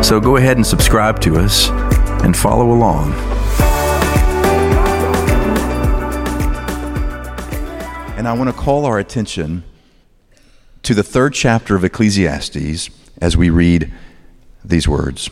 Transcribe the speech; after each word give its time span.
So 0.00 0.20
go 0.20 0.36
ahead 0.36 0.56
and 0.56 0.66
subscribe 0.66 1.20
to 1.20 1.36
us 1.36 1.68
and 2.22 2.36
follow 2.36 2.72
along. 2.72 3.12
And 8.18 8.28
I 8.28 8.32
want 8.32 8.50
to 8.50 8.52
call 8.52 8.84
our 8.84 8.98
attention 8.98 9.64
to 10.82 10.94
the 10.94 11.02
third 11.02 11.34
chapter 11.34 11.76
of 11.76 11.84
Ecclesiastes 11.84 12.90
as 13.20 13.36
we 13.36 13.50
read 13.50 13.92
these 14.64 14.86
words. 14.86 15.30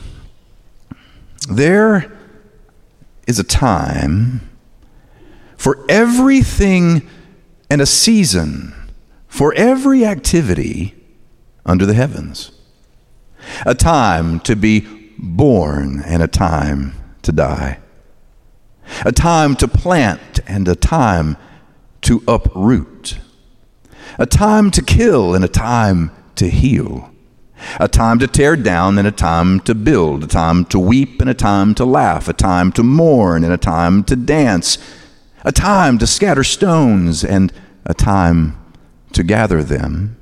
There 1.48 2.16
is 3.26 3.38
a 3.38 3.44
time 3.44 4.48
for 5.56 5.84
everything 5.88 7.08
and 7.68 7.80
a 7.80 7.86
season 7.86 8.74
for 9.28 9.52
every 9.54 10.04
activity 10.04 10.94
under 11.66 11.86
the 11.86 11.94
heavens 11.94 12.52
a 13.66 13.74
time 13.74 14.40
to 14.40 14.56
be 14.56 14.86
born 15.18 16.02
and 16.04 16.22
a 16.22 16.28
time 16.28 16.94
to 17.22 17.32
die, 17.32 17.78
a 19.04 19.12
time 19.12 19.54
to 19.56 19.68
plant 19.68 20.40
and 20.46 20.66
a 20.68 20.74
time 20.74 21.36
to 22.02 22.22
uproot, 22.26 23.18
a 24.18 24.26
time 24.26 24.70
to 24.70 24.82
kill 24.82 25.34
and 25.34 25.44
a 25.44 25.48
time 25.48 26.10
to 26.36 26.48
heal, 26.48 27.10
a 27.78 27.88
time 27.88 28.18
to 28.18 28.26
tear 28.26 28.56
down 28.56 28.98
and 28.98 29.06
a 29.06 29.12
time 29.12 29.60
to 29.60 29.74
build, 29.74 30.24
a 30.24 30.26
time 30.26 30.64
to 30.64 30.78
weep 30.78 31.20
and 31.20 31.28
a 31.28 31.34
time 31.34 31.74
to 31.74 31.84
laugh, 31.84 32.28
a 32.28 32.32
time 32.32 32.72
to 32.72 32.82
mourn 32.82 33.44
and 33.44 33.52
a 33.52 33.58
time 33.58 34.02
to 34.04 34.16
dance, 34.16 34.78
a 35.44 35.52
time 35.52 35.98
to 35.98 36.06
scatter 36.06 36.44
stones 36.44 37.22
and 37.22 37.52
a 37.84 37.94
time 37.94 38.56
to 39.12 39.22
gather 39.22 39.62
them 39.62 40.16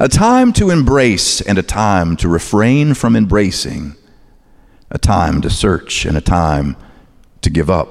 a 0.00 0.08
time 0.08 0.52
to 0.54 0.70
embrace 0.70 1.40
and 1.40 1.58
a 1.58 1.62
time 1.62 2.16
to 2.16 2.28
refrain 2.28 2.94
from 2.94 3.16
embracing, 3.16 3.94
a 4.90 4.98
time 4.98 5.40
to 5.42 5.50
search 5.50 6.04
and 6.04 6.16
a 6.16 6.20
time 6.20 6.76
to 7.42 7.50
give 7.50 7.70
up, 7.70 7.88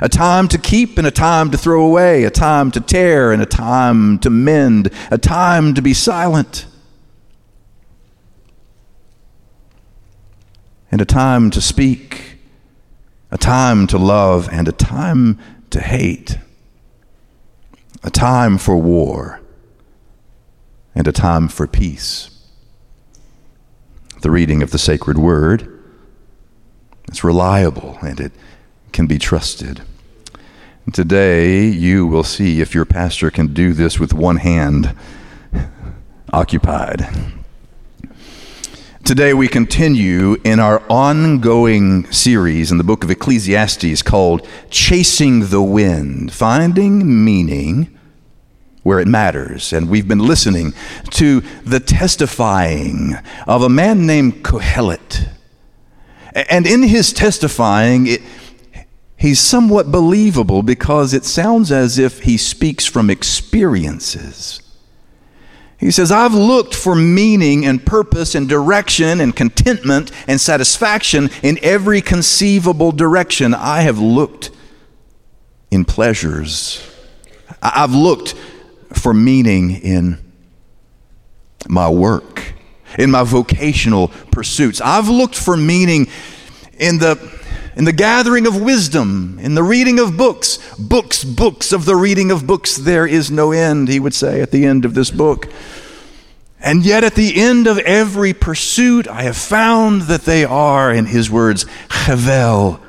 a 0.00 0.08
time 0.08 0.48
to 0.48 0.58
keep 0.58 0.98
and 0.98 1.06
a 1.06 1.10
time 1.10 1.50
to 1.50 1.58
throw 1.58 1.84
away, 1.84 2.24
a 2.24 2.30
time 2.30 2.70
to 2.70 2.80
tear 2.80 3.32
and 3.32 3.42
a 3.42 3.46
time 3.46 4.18
to 4.18 4.30
mend, 4.30 4.90
a 5.10 5.18
time 5.18 5.74
to 5.74 5.82
be 5.82 5.94
silent, 5.94 6.66
and 10.90 11.00
a 11.00 11.04
time 11.04 11.50
to 11.50 11.60
speak, 11.60 12.38
a 13.30 13.38
time 13.38 13.86
to 13.86 13.98
love 13.98 14.48
and 14.52 14.68
a 14.68 14.72
time 14.72 15.38
to 15.70 15.80
hate, 15.80 16.38
a 18.02 18.10
time 18.10 18.58
for 18.58 18.76
war 18.76 19.40
and 20.94 21.08
a 21.08 21.12
time 21.12 21.48
for 21.48 21.66
peace. 21.66 22.30
The 24.22 24.30
reading 24.30 24.62
of 24.62 24.70
the 24.70 24.78
sacred 24.78 25.18
word 25.18 25.70
is 27.10 27.24
reliable 27.24 27.98
and 28.00 28.20
it 28.20 28.32
can 28.92 29.06
be 29.06 29.18
trusted. 29.18 29.82
And 30.86 30.94
today, 30.94 31.66
you 31.66 32.06
will 32.06 32.24
see 32.24 32.60
if 32.60 32.74
your 32.74 32.84
pastor 32.84 33.30
can 33.30 33.54
do 33.54 33.72
this 33.72 33.98
with 33.98 34.12
one 34.12 34.36
hand 34.36 34.94
occupied. 36.32 37.06
Today, 39.04 39.34
we 39.34 39.48
continue 39.48 40.36
in 40.44 40.60
our 40.60 40.82
ongoing 40.88 42.10
series 42.10 42.70
in 42.70 42.78
the 42.78 42.84
book 42.84 43.04
of 43.04 43.10
Ecclesiastes 43.10 44.02
called 44.02 44.46
Chasing 44.70 45.48
the 45.48 45.62
Wind, 45.62 46.32
Finding 46.32 47.24
Meaning 47.24 47.93
where 48.84 49.00
it 49.00 49.08
matters. 49.08 49.72
And 49.72 49.88
we've 49.88 50.06
been 50.06 50.20
listening 50.20 50.72
to 51.10 51.40
the 51.64 51.80
testifying 51.80 53.14
of 53.48 53.62
a 53.62 53.68
man 53.68 54.06
named 54.06 54.44
Kohelet. 54.44 55.30
And 56.34 56.66
in 56.66 56.82
his 56.84 57.12
testifying, 57.12 58.06
it, 58.06 58.22
he's 59.16 59.40
somewhat 59.40 59.90
believable 59.90 60.62
because 60.62 61.14
it 61.14 61.24
sounds 61.24 61.72
as 61.72 61.98
if 61.98 62.20
he 62.20 62.36
speaks 62.36 62.84
from 62.86 63.10
experiences. 63.10 64.60
He 65.78 65.90
says, 65.90 66.12
I've 66.12 66.34
looked 66.34 66.74
for 66.74 66.94
meaning 66.94 67.66
and 67.66 67.84
purpose 67.84 68.34
and 68.34 68.48
direction 68.48 69.20
and 69.20 69.34
contentment 69.34 70.10
and 70.28 70.40
satisfaction 70.40 71.30
in 71.42 71.58
every 71.62 72.00
conceivable 72.00 72.92
direction. 72.92 73.54
I 73.54 73.82
have 73.82 73.98
looked 73.98 74.50
in 75.70 75.84
pleasures. 75.84 76.86
I've 77.62 77.94
looked 77.94 78.34
for 78.96 79.14
meaning 79.14 79.70
in 79.70 80.18
my 81.68 81.88
work, 81.88 82.54
in 82.98 83.10
my 83.10 83.22
vocational 83.24 84.08
pursuits. 84.30 84.80
I've 84.80 85.08
looked 85.08 85.36
for 85.36 85.56
meaning 85.56 86.08
in 86.78 86.98
the 86.98 87.34
in 87.76 87.84
the 87.84 87.92
gathering 87.92 88.46
of 88.46 88.60
wisdom, 88.60 89.38
in 89.40 89.54
the 89.54 89.62
reading 89.62 89.98
of 89.98 90.16
books, 90.16 90.58
books, 90.78 91.24
books 91.24 91.72
of 91.72 91.86
the 91.86 91.96
reading 91.96 92.30
of 92.30 92.46
books, 92.46 92.76
there 92.76 93.04
is 93.04 93.32
no 93.32 93.50
end, 93.50 93.88
he 93.88 93.98
would 93.98 94.14
say 94.14 94.40
at 94.40 94.52
the 94.52 94.64
end 94.64 94.84
of 94.84 94.94
this 94.94 95.10
book. 95.10 95.48
And 96.60 96.86
yet, 96.86 97.04
at 97.04 97.14
the 97.14 97.36
end 97.36 97.66
of 97.66 97.78
every 97.78 98.32
pursuit, 98.32 99.08
I 99.08 99.22
have 99.22 99.36
found 99.36 100.02
that 100.02 100.22
they 100.22 100.44
are, 100.44 100.92
in 100.92 101.06
his 101.06 101.30
words, 101.30 101.66
chevel, 101.88 102.80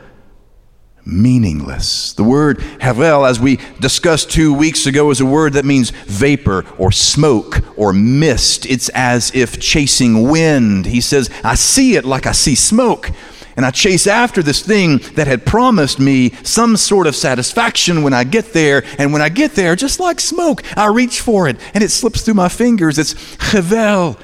meaningless. 1.05 2.13
The 2.13 2.23
word 2.23 2.61
havel, 2.81 3.25
as 3.25 3.39
we 3.39 3.59
discussed 3.79 4.31
two 4.31 4.53
weeks 4.53 4.87
ago, 4.87 5.11
is 5.11 5.21
a 5.21 5.25
word 5.25 5.53
that 5.53 5.65
means 5.65 5.91
vapor 5.91 6.65
or 6.77 6.91
smoke 6.91 7.61
or 7.77 7.93
mist. 7.93 8.65
It's 8.65 8.89
as 8.89 9.33
if 9.35 9.59
chasing 9.59 10.29
wind. 10.29 10.87
He 10.87 11.01
says, 11.01 11.29
I 11.43 11.55
see 11.55 11.95
it 11.95 12.05
like 12.05 12.25
I 12.25 12.31
see 12.31 12.55
smoke. 12.55 13.11
And 13.57 13.65
I 13.65 13.71
chase 13.71 14.05
after 14.05 14.43
this 14.43 14.61
thing 14.61 14.97
that 15.13 15.27
had 15.27 15.45
promised 15.45 15.97
me 15.99 16.31
some 16.43 16.75
sort 16.75 17.07
of 17.07 17.15
satisfaction 17.15 18.03
when 18.03 18.13
I 18.13 18.25
get 18.25 18.51
there. 18.51 18.83
And 18.97 19.13
when 19.13 19.21
I 19.21 19.29
get 19.29 19.51
there, 19.53 19.75
just 19.75 19.99
like 19.99 20.19
smoke, 20.19 20.63
I 20.77 20.87
reach 20.87 21.21
for 21.21 21.47
it 21.47 21.57
and 21.73 21.83
it 21.83 21.89
slips 21.89 22.21
through 22.21 22.33
my 22.33 22.49
fingers. 22.49 22.97
It's 22.97 23.13
chevel. 23.13 24.19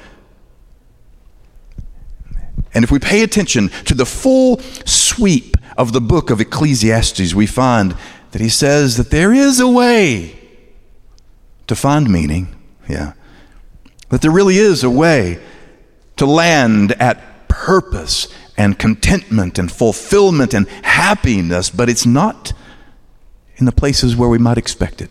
And 2.74 2.84
if 2.84 2.90
we 2.90 2.98
pay 2.98 3.22
attention 3.22 3.68
to 3.86 3.94
the 3.94 4.06
full 4.06 4.58
sweep 4.84 5.56
of 5.76 5.92
the 5.92 6.00
book 6.00 6.30
of 6.30 6.40
Ecclesiastes, 6.40 7.34
we 7.34 7.46
find 7.46 7.96
that 8.32 8.40
he 8.40 8.48
says 8.48 8.96
that 8.96 9.10
there 9.10 9.32
is 9.32 9.60
a 9.60 9.68
way 9.68 10.38
to 11.66 11.76
find 11.76 12.10
meaning. 12.10 12.54
Yeah. 12.88 13.12
That 14.10 14.22
there 14.22 14.30
really 14.30 14.58
is 14.58 14.84
a 14.84 14.90
way 14.90 15.40
to 16.16 16.26
land 16.26 16.92
at 16.92 17.48
purpose 17.48 18.28
and 18.56 18.78
contentment 18.78 19.58
and 19.58 19.70
fulfillment 19.70 20.54
and 20.54 20.68
happiness, 20.82 21.70
but 21.70 21.88
it's 21.88 22.06
not 22.06 22.52
in 23.56 23.66
the 23.66 23.72
places 23.72 24.16
where 24.16 24.28
we 24.28 24.38
might 24.38 24.58
expect 24.58 25.00
it. 25.00 25.10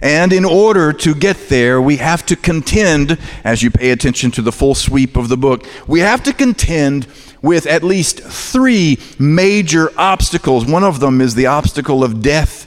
And 0.00 0.32
in 0.32 0.44
order 0.44 0.92
to 0.92 1.14
get 1.14 1.48
there, 1.48 1.82
we 1.82 1.96
have 1.96 2.24
to 2.26 2.36
contend, 2.36 3.18
as 3.42 3.62
you 3.62 3.70
pay 3.70 3.90
attention 3.90 4.30
to 4.32 4.42
the 4.42 4.52
full 4.52 4.74
sweep 4.74 5.16
of 5.16 5.28
the 5.28 5.36
book, 5.36 5.66
we 5.86 6.00
have 6.00 6.22
to 6.24 6.32
contend 6.32 7.06
with 7.42 7.66
at 7.66 7.82
least 7.82 8.20
three 8.20 8.98
major 9.18 9.90
obstacles. 9.98 10.66
One 10.66 10.84
of 10.84 11.00
them 11.00 11.20
is 11.20 11.34
the 11.34 11.46
obstacle 11.46 12.02
of 12.02 12.22
death. 12.22 12.66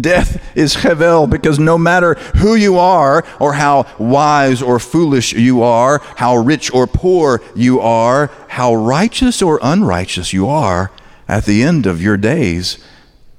Death 0.00 0.42
is 0.56 0.76
chevel 0.76 1.30
because 1.30 1.58
no 1.58 1.78
matter 1.78 2.14
who 2.38 2.54
you 2.54 2.78
are, 2.78 3.24
or 3.38 3.54
how 3.54 3.86
wise 3.98 4.60
or 4.60 4.78
foolish 4.78 5.32
you 5.32 5.62
are, 5.62 6.00
how 6.16 6.36
rich 6.36 6.72
or 6.74 6.86
poor 6.86 7.40
you 7.54 7.80
are, 7.80 8.30
how 8.48 8.74
righteous 8.74 9.40
or 9.40 9.60
unrighteous 9.62 10.32
you 10.32 10.48
are, 10.48 10.90
at 11.28 11.44
the 11.44 11.62
end 11.62 11.86
of 11.86 12.02
your 12.02 12.16
days, 12.16 12.78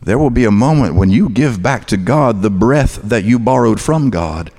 there 0.01 0.17
will 0.17 0.29
be 0.29 0.45
a 0.45 0.51
moment 0.51 0.95
when 0.95 1.09
you 1.09 1.27
give 1.27 1.61
back 1.61 1.85
to 1.85 1.97
God 1.97 2.41
the 2.41 2.49
breath 2.49 3.01
that 3.03 3.25
you 3.25 3.37
borrowed 3.37 3.81
from 3.81 4.09
God, 4.09 4.51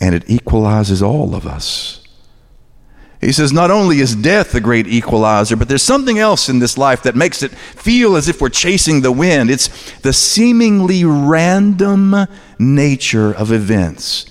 and 0.00 0.14
it 0.14 0.28
equalizes 0.28 1.02
all 1.02 1.34
of 1.34 1.46
us. 1.46 2.01
He 3.22 3.30
says, 3.30 3.52
not 3.52 3.70
only 3.70 4.00
is 4.00 4.16
death 4.16 4.50
the 4.50 4.60
great 4.60 4.88
equalizer, 4.88 5.54
but 5.54 5.68
there's 5.68 5.82
something 5.82 6.18
else 6.18 6.48
in 6.48 6.58
this 6.58 6.76
life 6.76 7.04
that 7.04 7.14
makes 7.14 7.44
it 7.44 7.52
feel 7.52 8.16
as 8.16 8.28
if 8.28 8.40
we're 8.40 8.48
chasing 8.48 9.00
the 9.00 9.12
wind. 9.12 9.48
It's 9.48 9.68
the 10.00 10.12
seemingly 10.12 11.04
random 11.04 12.26
nature 12.58 13.32
of 13.32 13.52
events. 13.52 14.26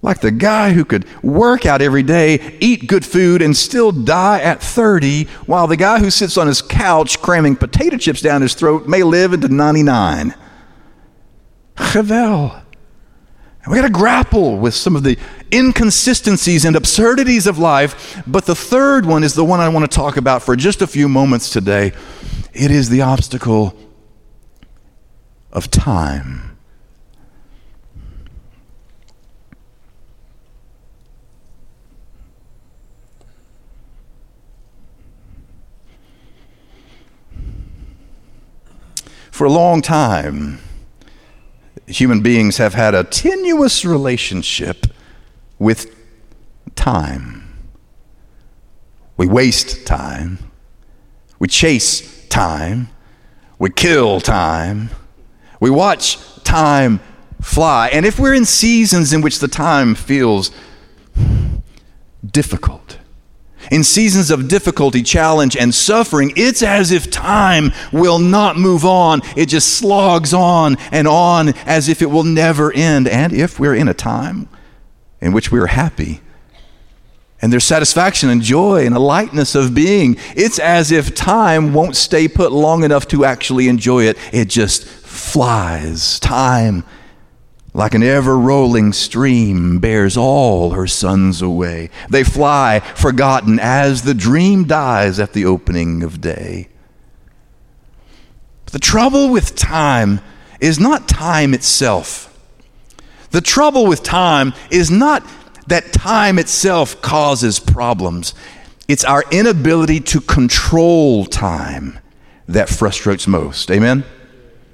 Like 0.00 0.20
the 0.20 0.30
guy 0.30 0.72
who 0.72 0.84
could 0.84 1.06
work 1.24 1.66
out 1.66 1.82
every 1.82 2.04
day, 2.04 2.56
eat 2.60 2.86
good 2.86 3.04
food, 3.04 3.42
and 3.42 3.56
still 3.56 3.90
die 3.90 4.40
at 4.40 4.62
30, 4.62 5.24
while 5.46 5.66
the 5.66 5.76
guy 5.76 5.98
who 5.98 6.10
sits 6.10 6.36
on 6.36 6.46
his 6.46 6.62
couch 6.62 7.20
cramming 7.20 7.56
potato 7.56 7.96
chips 7.96 8.20
down 8.20 8.42
his 8.42 8.54
throat 8.54 8.86
may 8.86 9.02
live 9.02 9.32
into 9.32 9.48
99. 9.48 10.34
Chevel. 13.62 13.70
We 13.70 13.76
got 13.76 13.82
to 13.82 13.92
grapple 13.92 14.58
with 14.58 14.74
some 14.74 14.96
of 14.96 15.02
the 15.02 15.18
inconsistencies 15.52 16.64
and 16.64 16.76
absurdities 16.76 17.46
of 17.46 17.58
life. 17.58 18.22
But 18.26 18.46
the 18.46 18.54
third 18.54 19.06
one 19.06 19.24
is 19.24 19.34
the 19.34 19.44
one 19.44 19.60
I 19.60 19.68
want 19.68 19.90
to 19.90 19.94
talk 19.94 20.16
about 20.16 20.42
for 20.42 20.56
just 20.56 20.82
a 20.82 20.86
few 20.86 21.08
moments 21.08 21.50
today. 21.50 21.92
It 22.52 22.70
is 22.70 22.88
the 22.88 23.02
obstacle 23.02 23.74
of 25.52 25.70
time. 25.70 26.48
For 39.30 39.46
a 39.46 39.50
long 39.50 39.80
time, 39.82 40.60
human 41.86 42.22
beings 42.22 42.58
have 42.58 42.74
had 42.74 42.94
a 42.94 43.04
tenuous 43.04 43.84
relationship 43.84 44.86
with 45.58 45.94
time. 46.74 47.68
We 49.16 49.26
waste 49.26 49.86
time. 49.86 50.38
We 51.38 51.48
chase 51.48 52.26
time. 52.28 52.88
We 53.58 53.70
kill 53.70 54.20
time. 54.20 54.90
We 55.60 55.70
watch 55.70 56.18
time 56.42 57.00
fly. 57.40 57.88
And 57.88 58.06
if 58.06 58.18
we're 58.18 58.34
in 58.34 58.44
seasons 58.44 59.12
in 59.12 59.20
which 59.20 59.38
the 59.38 59.48
time 59.48 59.94
feels 59.94 60.50
difficult, 62.24 62.98
in 63.70 63.84
seasons 63.84 64.30
of 64.30 64.48
difficulty, 64.48 65.02
challenge, 65.02 65.56
and 65.56 65.74
suffering, 65.74 66.32
it's 66.36 66.62
as 66.62 66.90
if 66.90 67.10
time 67.10 67.72
will 67.92 68.18
not 68.18 68.56
move 68.56 68.84
on. 68.84 69.20
It 69.36 69.46
just 69.46 69.76
slogs 69.78 70.34
on 70.34 70.76
and 70.90 71.06
on 71.06 71.50
as 71.66 71.88
if 71.88 72.02
it 72.02 72.06
will 72.06 72.24
never 72.24 72.72
end. 72.72 73.08
And 73.08 73.32
if 73.32 73.60
we're 73.60 73.74
in 73.74 73.88
a 73.88 73.94
time 73.94 74.48
in 75.20 75.32
which 75.32 75.52
we're 75.52 75.66
happy, 75.66 76.20
and 77.42 77.52
there's 77.52 77.64
satisfaction 77.64 78.30
and 78.30 78.40
joy 78.40 78.86
and 78.86 78.94
a 78.94 79.00
lightness 79.00 79.56
of 79.56 79.74
being. 79.74 80.16
It's 80.36 80.60
as 80.60 80.92
if 80.92 81.12
time 81.12 81.74
won't 81.74 81.96
stay 81.96 82.28
put 82.28 82.52
long 82.52 82.84
enough 82.84 83.08
to 83.08 83.24
actually 83.24 83.66
enjoy 83.66 84.04
it. 84.04 84.16
It 84.32 84.48
just 84.48 84.84
flies. 84.84 86.20
Time 86.20 86.84
like 87.74 87.94
an 87.94 88.02
ever 88.02 88.38
rolling 88.38 88.92
stream, 88.92 89.78
bears 89.78 90.16
all 90.16 90.70
her 90.72 90.86
sons 90.86 91.40
away. 91.40 91.88
They 92.10 92.22
fly, 92.22 92.80
forgotten, 92.80 93.58
as 93.58 94.02
the 94.02 94.14
dream 94.14 94.64
dies 94.64 95.18
at 95.18 95.32
the 95.32 95.46
opening 95.46 96.02
of 96.02 96.20
day. 96.20 96.68
But 98.66 98.74
the 98.74 98.78
trouble 98.78 99.30
with 99.30 99.56
time 99.56 100.20
is 100.60 100.78
not 100.78 101.08
time 101.08 101.54
itself. 101.54 102.28
The 103.30 103.40
trouble 103.40 103.86
with 103.86 104.02
time 104.02 104.52
is 104.70 104.90
not 104.90 105.26
that 105.68 105.92
time 105.92 106.38
itself 106.38 107.00
causes 107.00 107.58
problems, 107.58 108.34
it's 108.88 109.04
our 109.04 109.24
inability 109.30 110.00
to 110.00 110.20
control 110.20 111.24
time 111.24 111.98
that 112.48 112.68
frustrates 112.68 113.26
most. 113.26 113.70
Amen? 113.70 114.04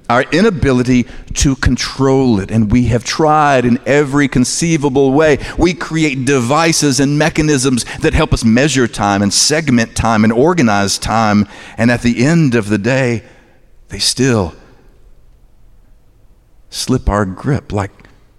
Our 0.08 0.22
inability 0.32 1.06
to 1.34 1.54
control 1.56 2.40
it. 2.40 2.50
And 2.50 2.72
we 2.72 2.86
have 2.86 3.04
tried 3.04 3.64
in 3.64 3.78
every 3.86 4.28
conceivable 4.28 5.12
way. 5.12 5.38
We 5.58 5.74
create 5.74 6.24
devices 6.24 6.98
and 6.98 7.18
mechanisms 7.18 7.84
that 8.00 8.14
help 8.14 8.32
us 8.32 8.44
measure 8.44 8.88
time 8.88 9.22
and 9.22 9.32
segment 9.32 9.94
time 9.94 10.24
and 10.24 10.32
organize 10.32 10.98
time. 10.98 11.46
And 11.76 11.90
at 11.90 12.02
the 12.02 12.24
end 12.24 12.54
of 12.54 12.68
the 12.68 12.78
day, 12.78 13.22
they 13.88 13.98
still 13.98 14.54
slip 16.70 17.08
our 17.08 17.24
grip 17.24 17.72
like 17.72 17.90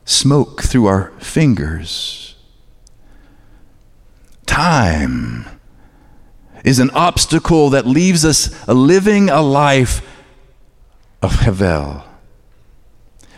smoke 0.05 0.63
through 0.63 0.87
our 0.87 1.11
fingers. 1.19 2.35
Time 4.45 5.45
is 6.65 6.79
an 6.79 6.89
obstacle 6.91 7.69
that 7.69 7.85
leaves 7.85 8.25
us 8.25 8.67
living 8.67 9.29
a 9.29 9.41
life 9.41 10.01
of 11.21 11.33
Hevel. 11.33 12.03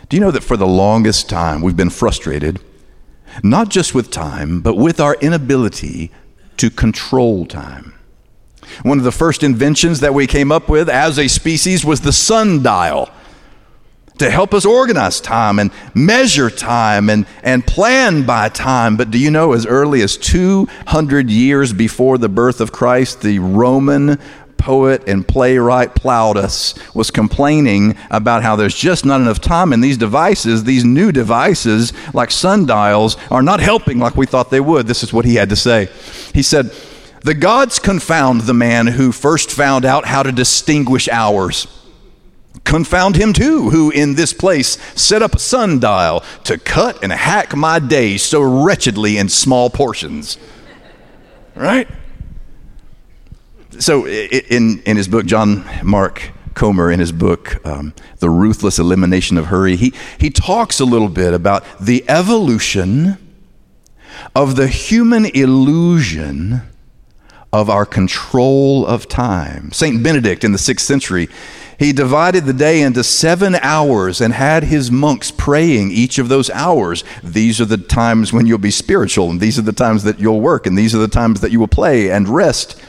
Do 0.08 0.16
you 0.16 0.20
know 0.20 0.30
that 0.30 0.44
for 0.44 0.56
the 0.56 0.66
longest 0.66 1.28
time 1.28 1.62
we've 1.62 1.76
been 1.76 1.90
frustrated, 1.90 2.60
not 3.42 3.68
just 3.70 3.94
with 3.94 4.10
time, 4.10 4.60
but 4.60 4.76
with 4.76 5.00
our 5.00 5.14
inability 5.16 6.10
to 6.58 6.70
control 6.70 7.46
time? 7.46 7.94
One 8.82 8.98
of 8.98 9.04
the 9.04 9.12
first 9.12 9.42
inventions 9.42 10.00
that 10.00 10.14
we 10.14 10.26
came 10.26 10.52
up 10.52 10.68
with 10.68 10.88
as 10.88 11.18
a 11.18 11.28
species 11.28 11.84
was 11.84 12.00
the 12.00 12.12
sundial 12.12 13.10
to 14.18 14.30
help 14.30 14.54
us 14.54 14.64
organize 14.64 15.20
time 15.20 15.58
and 15.58 15.70
measure 15.94 16.50
time 16.50 17.10
and, 17.10 17.26
and 17.42 17.66
plan 17.66 18.24
by 18.24 18.48
time. 18.48 18.96
But 18.96 19.10
do 19.10 19.18
you 19.18 19.30
know, 19.30 19.52
as 19.52 19.66
early 19.66 20.02
as 20.02 20.16
200 20.16 21.28
years 21.30 21.72
before 21.72 22.18
the 22.18 22.28
birth 22.28 22.60
of 22.60 22.70
Christ, 22.70 23.22
the 23.22 23.40
Roman 23.40 24.20
poet 24.62 25.08
and 25.08 25.26
playwright 25.26 25.92
Plautus 25.96 26.78
was 26.94 27.10
complaining 27.10 27.96
about 28.12 28.44
how 28.44 28.54
there's 28.54 28.76
just 28.76 29.04
not 29.04 29.20
enough 29.20 29.40
time, 29.40 29.72
and 29.72 29.82
these 29.82 29.98
devices, 29.98 30.62
these 30.62 30.84
new 30.84 31.10
devices 31.10 31.92
like 32.14 32.30
sundials, 32.30 33.16
are 33.28 33.42
not 33.42 33.58
helping 33.58 33.98
like 33.98 34.16
we 34.16 34.24
thought 34.24 34.50
they 34.50 34.60
would. 34.60 34.86
This 34.86 35.02
is 35.02 35.12
what 35.12 35.24
he 35.24 35.34
had 35.34 35.48
to 35.48 35.56
say. 35.56 35.88
He 36.32 36.44
said, 36.44 36.72
The 37.22 37.34
gods 37.34 37.80
confound 37.80 38.42
the 38.42 38.54
man 38.54 38.86
who 38.86 39.10
first 39.10 39.50
found 39.50 39.84
out 39.84 40.06
how 40.06 40.22
to 40.22 40.30
distinguish 40.30 41.08
hours. 41.08 41.66
Confound 42.62 43.16
him 43.16 43.32
too, 43.32 43.70
who 43.70 43.90
in 43.90 44.14
this 44.14 44.32
place 44.32 44.78
set 44.94 45.22
up 45.22 45.34
a 45.34 45.40
sundial 45.40 46.22
to 46.44 46.56
cut 46.56 47.02
and 47.02 47.10
hack 47.10 47.56
my 47.56 47.80
days 47.80 48.22
so 48.22 48.40
wretchedly 48.64 49.18
in 49.18 49.28
small 49.28 49.68
portions. 49.70 50.38
Right? 51.56 51.88
So 53.78 54.06
in, 54.06 54.82
in 54.82 54.96
his 54.96 55.08
book, 55.08 55.26
John 55.26 55.64
Mark 55.82 56.30
Comer, 56.54 56.90
in 56.90 57.00
his 57.00 57.12
book, 57.12 57.64
um, 57.66 57.94
The 58.18 58.30
Ruthless 58.30 58.78
Elimination 58.78 59.38
of 59.38 59.46
Hurry, 59.46 59.76
he, 59.76 59.92
he 60.18 60.30
talks 60.30 60.80
a 60.80 60.84
little 60.84 61.08
bit 61.08 61.34
about 61.34 61.64
the 61.80 62.04
evolution 62.08 63.18
of 64.34 64.56
the 64.56 64.68
human 64.68 65.26
illusion 65.26 66.62
of 67.52 67.68
our 67.68 67.84
control 67.84 68.86
of 68.86 69.08
time. 69.08 69.72
St. 69.72 70.02
Benedict 70.02 70.44
in 70.44 70.52
the 70.52 70.58
sixth 70.58 70.86
century, 70.86 71.28
he 71.78 71.92
divided 71.92 72.44
the 72.44 72.52
day 72.52 72.80
into 72.80 73.02
seven 73.02 73.56
hours 73.56 74.20
and 74.20 74.32
had 74.32 74.64
his 74.64 74.90
monks 74.90 75.30
praying 75.30 75.90
each 75.90 76.18
of 76.18 76.28
those 76.28 76.48
hours. 76.50 77.04
These 77.22 77.60
are 77.60 77.66
the 77.66 77.76
times 77.76 78.32
when 78.32 78.46
you'll 78.46 78.58
be 78.58 78.70
spiritual, 78.70 79.30
and 79.30 79.40
these 79.40 79.58
are 79.58 79.62
the 79.62 79.72
times 79.72 80.04
that 80.04 80.20
you'll 80.20 80.40
work, 80.40 80.66
and 80.66 80.78
these 80.78 80.94
are 80.94 80.98
the 80.98 81.08
times 81.08 81.40
that 81.40 81.50
you 81.50 81.58
will 81.58 81.68
play 81.68 82.10
and 82.10 82.28
rest. 82.28 82.80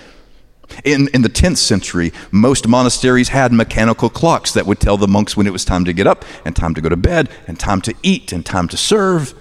In, 0.84 1.08
in 1.14 1.22
the 1.22 1.30
10th 1.30 1.58
century, 1.58 2.12
most 2.32 2.68
monasteries 2.68 3.30
had 3.30 3.54
mechanical 3.54 4.10
clocks 4.10 4.54
that 4.54 4.66
would 4.66 4.80
tell 4.80 4.98
the 4.98 5.08
monks 5.08 5.38
when 5.38 5.48
it 5.48 5.54
was 5.54 5.66
time 5.66 5.86
to 5.86 5.94
get 5.94 6.08
up, 6.08 6.26
and 6.46 6.56
time 6.56 6.74
to 6.74 6.82
go 6.82 6.90
to 6.90 6.98
bed, 6.98 7.30
and 7.48 7.60
time 7.60 7.82
to 7.82 7.94
eat, 8.02 8.32
and 8.32 8.46
time 8.46 8.68
to 8.70 8.78
serve. 8.78 9.34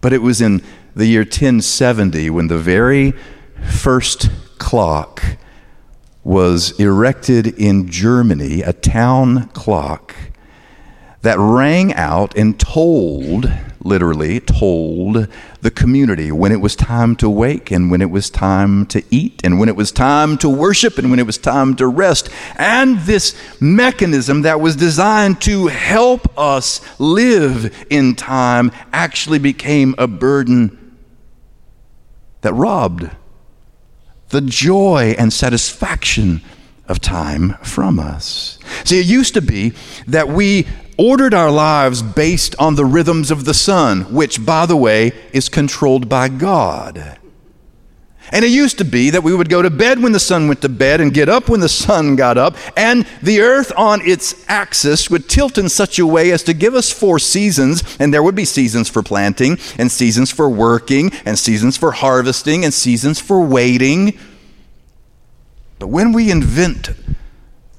But 0.00 0.12
it 0.12 0.22
was 0.22 0.40
in 0.40 0.62
the 0.94 1.06
year 1.06 1.22
1070 1.22 2.30
when 2.30 2.48
the 2.48 2.58
very 2.58 3.12
first 3.70 4.30
clock 4.58 5.22
was 6.24 6.78
erected 6.78 7.46
in 7.46 7.88
Germany, 7.88 8.62
a 8.62 8.72
town 8.72 9.48
clock 9.48 10.14
that 11.22 11.38
rang 11.38 11.94
out 11.94 12.36
and 12.36 12.58
told, 12.58 13.50
literally 13.84 14.40
told, 14.40 15.28
the 15.60 15.70
community 15.70 16.32
when 16.32 16.52
it 16.52 16.60
was 16.60 16.74
time 16.74 17.14
to 17.16 17.30
wake 17.30 17.70
and 17.70 17.90
when 17.90 18.02
it 18.02 18.10
was 18.10 18.30
time 18.30 18.84
to 18.86 19.02
eat 19.10 19.40
and 19.44 19.58
when 19.58 19.68
it 19.68 19.76
was 19.76 19.92
time 19.92 20.36
to 20.38 20.48
worship 20.48 20.98
and 20.98 21.10
when 21.10 21.18
it 21.18 21.26
was 21.26 21.38
time 21.38 21.74
to 21.76 21.86
rest. 21.86 22.28
And 22.56 22.98
this 23.00 23.36
mechanism 23.60 24.42
that 24.42 24.60
was 24.60 24.76
designed 24.76 25.40
to 25.42 25.68
help 25.68 26.36
us 26.38 26.80
live 27.00 27.86
in 27.90 28.14
time 28.14 28.72
actually 28.92 29.38
became 29.38 29.94
a 29.98 30.06
burden 30.06 30.98
that 32.40 32.52
robbed 32.54 33.10
the 34.30 34.40
joy 34.40 35.14
and 35.18 35.32
satisfaction 35.32 36.42
of 36.88 37.00
time 37.00 37.54
from 37.62 37.98
us. 37.98 38.58
See, 38.84 38.98
it 38.98 39.06
used 39.06 39.34
to 39.34 39.42
be 39.42 39.72
that 40.08 40.28
we 40.28 40.66
ordered 40.98 41.34
our 41.34 41.50
lives 41.50 42.02
based 42.02 42.54
on 42.58 42.74
the 42.74 42.84
rhythms 42.84 43.30
of 43.30 43.44
the 43.44 43.54
sun, 43.54 44.12
which, 44.12 44.44
by 44.44 44.66
the 44.66 44.76
way, 44.76 45.12
is 45.32 45.48
controlled 45.48 46.08
by 46.08 46.28
God. 46.28 47.18
And 48.30 48.46
it 48.46 48.50
used 48.50 48.78
to 48.78 48.84
be 48.84 49.10
that 49.10 49.22
we 49.22 49.34
would 49.34 49.50
go 49.50 49.60
to 49.60 49.68
bed 49.68 50.02
when 50.02 50.12
the 50.12 50.20
sun 50.20 50.48
went 50.48 50.62
to 50.62 50.68
bed 50.70 51.02
and 51.02 51.12
get 51.12 51.28
up 51.28 51.50
when 51.50 51.60
the 51.60 51.68
sun 51.68 52.16
got 52.16 52.38
up, 52.38 52.56
and 52.78 53.06
the 53.22 53.40
earth 53.40 53.72
on 53.76 54.00
its 54.00 54.48
axis 54.48 55.10
would 55.10 55.28
tilt 55.28 55.58
in 55.58 55.68
such 55.68 55.98
a 55.98 56.06
way 56.06 56.30
as 56.30 56.42
to 56.44 56.54
give 56.54 56.74
us 56.74 56.90
four 56.90 57.18
seasons, 57.18 57.82
and 57.98 58.12
there 58.12 58.22
would 58.22 58.34
be 58.34 58.46
seasons 58.46 58.88
for 58.88 59.02
planting, 59.02 59.58
and 59.76 59.92
seasons 59.92 60.30
for 60.30 60.48
working, 60.48 61.12
and 61.26 61.38
seasons 61.38 61.76
for 61.76 61.92
harvesting, 61.92 62.64
and 62.64 62.72
seasons 62.72 63.20
for 63.20 63.40
waiting. 63.42 64.18
But 65.78 65.88
when 65.88 66.12
we 66.12 66.30
invent 66.30 66.90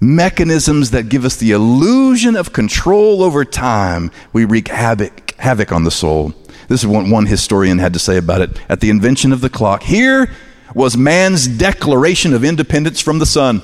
mechanisms 0.04 0.92
that 0.92 1.10
give 1.10 1.26
us 1.26 1.38
the 1.38 1.52
illusion 1.52 2.36
of 2.36 2.54
control 2.54 3.24
over 3.24 3.46
time, 3.46 4.12
we 4.34 4.46
wreak 4.46 4.68
havoc, 4.68 5.34
havoc 5.38 5.72
on 5.72 5.84
the 5.84 5.92
soul. 5.92 6.34
This 6.68 6.82
is 6.82 6.88
what 6.88 7.08
one 7.08 7.26
historian 7.26 7.80
had 7.80 7.94
to 7.94 8.00
say 8.00 8.18
about 8.18 8.42
it. 8.42 8.60
At 8.70 8.80
the 8.82 8.90
invention 8.90 9.32
of 9.32 9.42
the 9.42 9.50
clock, 9.50 9.84
here 9.84 10.30
was 10.76 10.98
man's 10.98 11.48
declaration 11.48 12.34
of 12.34 12.44
independence 12.44 13.00
from 13.00 13.20
the 13.20 13.26
sun. 13.26 13.62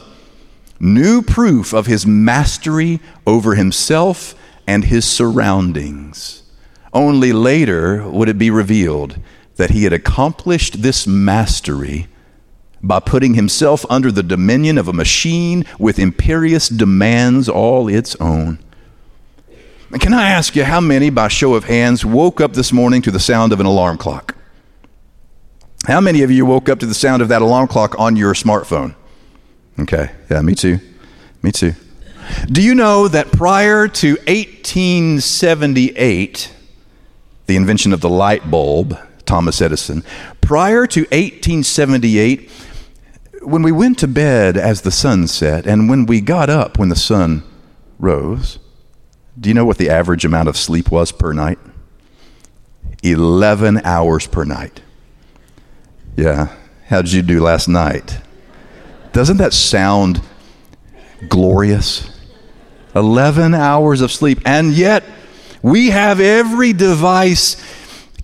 New 0.80 1.22
proof 1.22 1.74
of 1.74 1.88
his 1.88 2.06
mastery 2.06 3.00
over 3.28 3.56
himself 3.56 4.36
and 4.66 4.86
his 4.86 5.06
surroundings. 5.06 6.44
Only 6.94 7.34
later 7.34 8.08
would 8.10 8.30
it 8.30 8.38
be 8.38 8.50
revealed 8.50 9.20
that 9.56 9.72
he 9.72 9.84
had 9.84 9.94
accomplished 9.94 10.82
this 10.82 11.06
mastery 11.06 12.08
by 12.82 13.00
putting 13.00 13.34
himself 13.34 13.86
under 13.90 14.12
the 14.12 14.24
dominion 14.24 14.78
of 14.78 14.88
a 14.88 14.94
machine 14.94 15.66
with 15.78 16.00
imperious 16.00 16.70
demands 16.70 17.50
all 17.50 17.88
its 17.88 18.16
own. 18.18 18.60
Can 20.00 20.14
I 20.14 20.30
ask 20.30 20.56
you 20.56 20.64
how 20.64 20.80
many, 20.80 21.10
by 21.10 21.30
show 21.30 21.56
of 21.56 21.66
hands, 21.66 22.06
woke 22.06 22.40
up 22.40 22.54
this 22.54 22.72
morning 22.72 23.02
to 23.02 23.12
the 23.12 23.20
sound 23.20 23.52
of 23.52 23.60
an 23.60 23.66
alarm 23.66 23.98
clock? 23.98 24.36
How 25.88 26.00
many 26.00 26.22
of 26.22 26.30
you 26.30 26.46
woke 26.46 26.70
up 26.70 26.80
to 26.80 26.86
the 26.86 26.94
sound 26.94 27.24
of 27.24 27.30
that 27.30 27.42
alarm 27.42 27.68
clock 27.68 27.98
on 27.98 28.16
your 28.16 28.34
smartphone? 28.34 28.94
Okay, 29.80 30.12
yeah, 30.30 30.42
me 30.42 30.54
too. 30.54 30.80
Me 31.42 31.52
too. 31.52 31.74
Do 32.52 32.62
you 32.62 32.76
know 32.76 33.08
that 33.08 33.32
prior 33.32 33.88
to 33.88 34.10
1878, 34.28 36.54
the 37.48 37.56
invention 37.56 37.94
of 37.94 38.02
the 38.02 38.10
light 38.10 38.52
bulb, 38.52 38.96
Thomas 39.30 39.62
Edison, 39.62 40.04
prior 40.42 40.88
to 40.88 41.02
1878, 41.02 42.50
when 43.44 43.62
we 43.62 43.72
went 43.72 44.00
to 44.00 44.08
bed 44.08 44.58
as 44.58 44.82
the 44.82 44.90
sun 44.90 45.28
set 45.28 45.68
and 45.68 45.88
when 45.88 46.08
we 46.08 46.20
got 46.20 46.50
up 46.50 46.80
when 46.80 46.90
the 46.90 46.96
sun 46.96 47.44
rose, 48.00 48.58
do 49.40 49.48
you 49.48 49.54
know 49.54 49.66
what 49.66 49.78
the 49.78 49.88
average 49.90 50.26
amount 50.26 50.50
of 50.50 50.58
sleep 50.58 50.90
was 50.90 51.12
per 51.12 51.32
night? 51.32 51.60
11 53.04 53.82
hours 53.84 54.26
per 54.26 54.44
night. 54.46 54.82
Yeah. 56.18 56.56
How 56.88 57.04
did 57.04 57.14
you 57.14 57.22
do 57.22 57.40
last 57.40 57.68
night? 57.68 58.20
Doesn't 59.14 59.38
that 59.38 59.54
sound 59.54 60.22
glorious? 61.28 62.10
11 62.96 63.54
hours 63.54 64.02
of 64.02 64.12
sleep. 64.12 64.40
And 64.44 64.74
yet, 64.74 65.04
we 65.62 65.92
have 65.92 66.20
every 66.20 66.74
device 66.74 67.58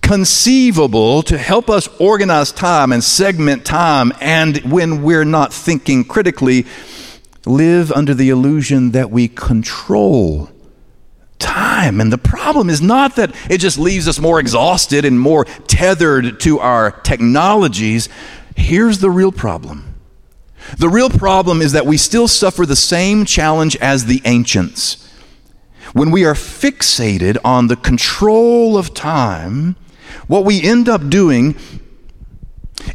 conceivable 0.06 1.20
to 1.20 1.36
help 1.36 1.68
us 1.68 1.88
organize 1.98 2.52
time 2.52 2.92
and 2.92 3.02
segment 3.02 3.64
time, 3.64 4.12
and 4.20 4.58
when 4.58 5.02
we're 5.02 5.24
not 5.24 5.52
thinking 5.52 6.04
critically, 6.04 6.64
live 7.44 7.90
under 7.90 8.14
the 8.14 8.28
illusion 8.30 8.92
that 8.92 9.10
we 9.10 9.26
control 9.26 10.48
time. 11.40 12.00
And 12.00 12.12
the 12.12 12.18
problem 12.18 12.70
is 12.70 12.80
not 12.80 13.16
that 13.16 13.34
it 13.50 13.58
just 13.58 13.78
leaves 13.78 14.06
us 14.06 14.20
more 14.20 14.38
exhausted 14.38 15.04
and 15.04 15.18
more 15.18 15.44
tethered 15.66 16.38
to 16.40 16.60
our 16.60 16.92
technologies. 16.92 18.08
Here's 18.54 19.00
the 19.00 19.10
real 19.10 19.32
problem. 19.32 19.96
The 20.78 20.88
real 20.88 21.10
problem 21.10 21.60
is 21.60 21.72
that 21.72 21.84
we 21.84 21.96
still 21.96 22.28
suffer 22.28 22.64
the 22.64 22.76
same 22.76 23.24
challenge 23.24 23.76
as 23.76 24.06
the 24.06 24.22
ancients. 24.24 25.02
When 25.94 26.12
we 26.12 26.24
are 26.24 26.34
fixated 26.34 27.38
on 27.44 27.66
the 27.66 27.76
control 27.76 28.78
of 28.78 28.94
time, 28.94 29.74
what 30.26 30.44
we 30.44 30.62
end 30.62 30.88
up 30.88 31.08
doing 31.08 31.56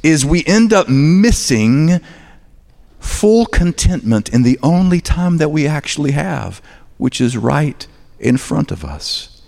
is 0.04 0.26
we 0.26 0.44
end 0.46 0.74
up 0.74 0.88
missing 0.90 2.00
full 3.00 3.46
contentment 3.46 4.30
in 4.30 4.44
the 4.44 4.60
only 4.62 5.02
time 5.02 5.38
that 5.38 5.50
we 5.50 5.68
actually 5.68 6.12
have, 6.12 6.62
which 6.98 7.20
is 7.20 7.36
right 7.36 7.88
in 8.20 8.38
front 8.38 8.72
of 8.72 8.86
us. 8.86 9.42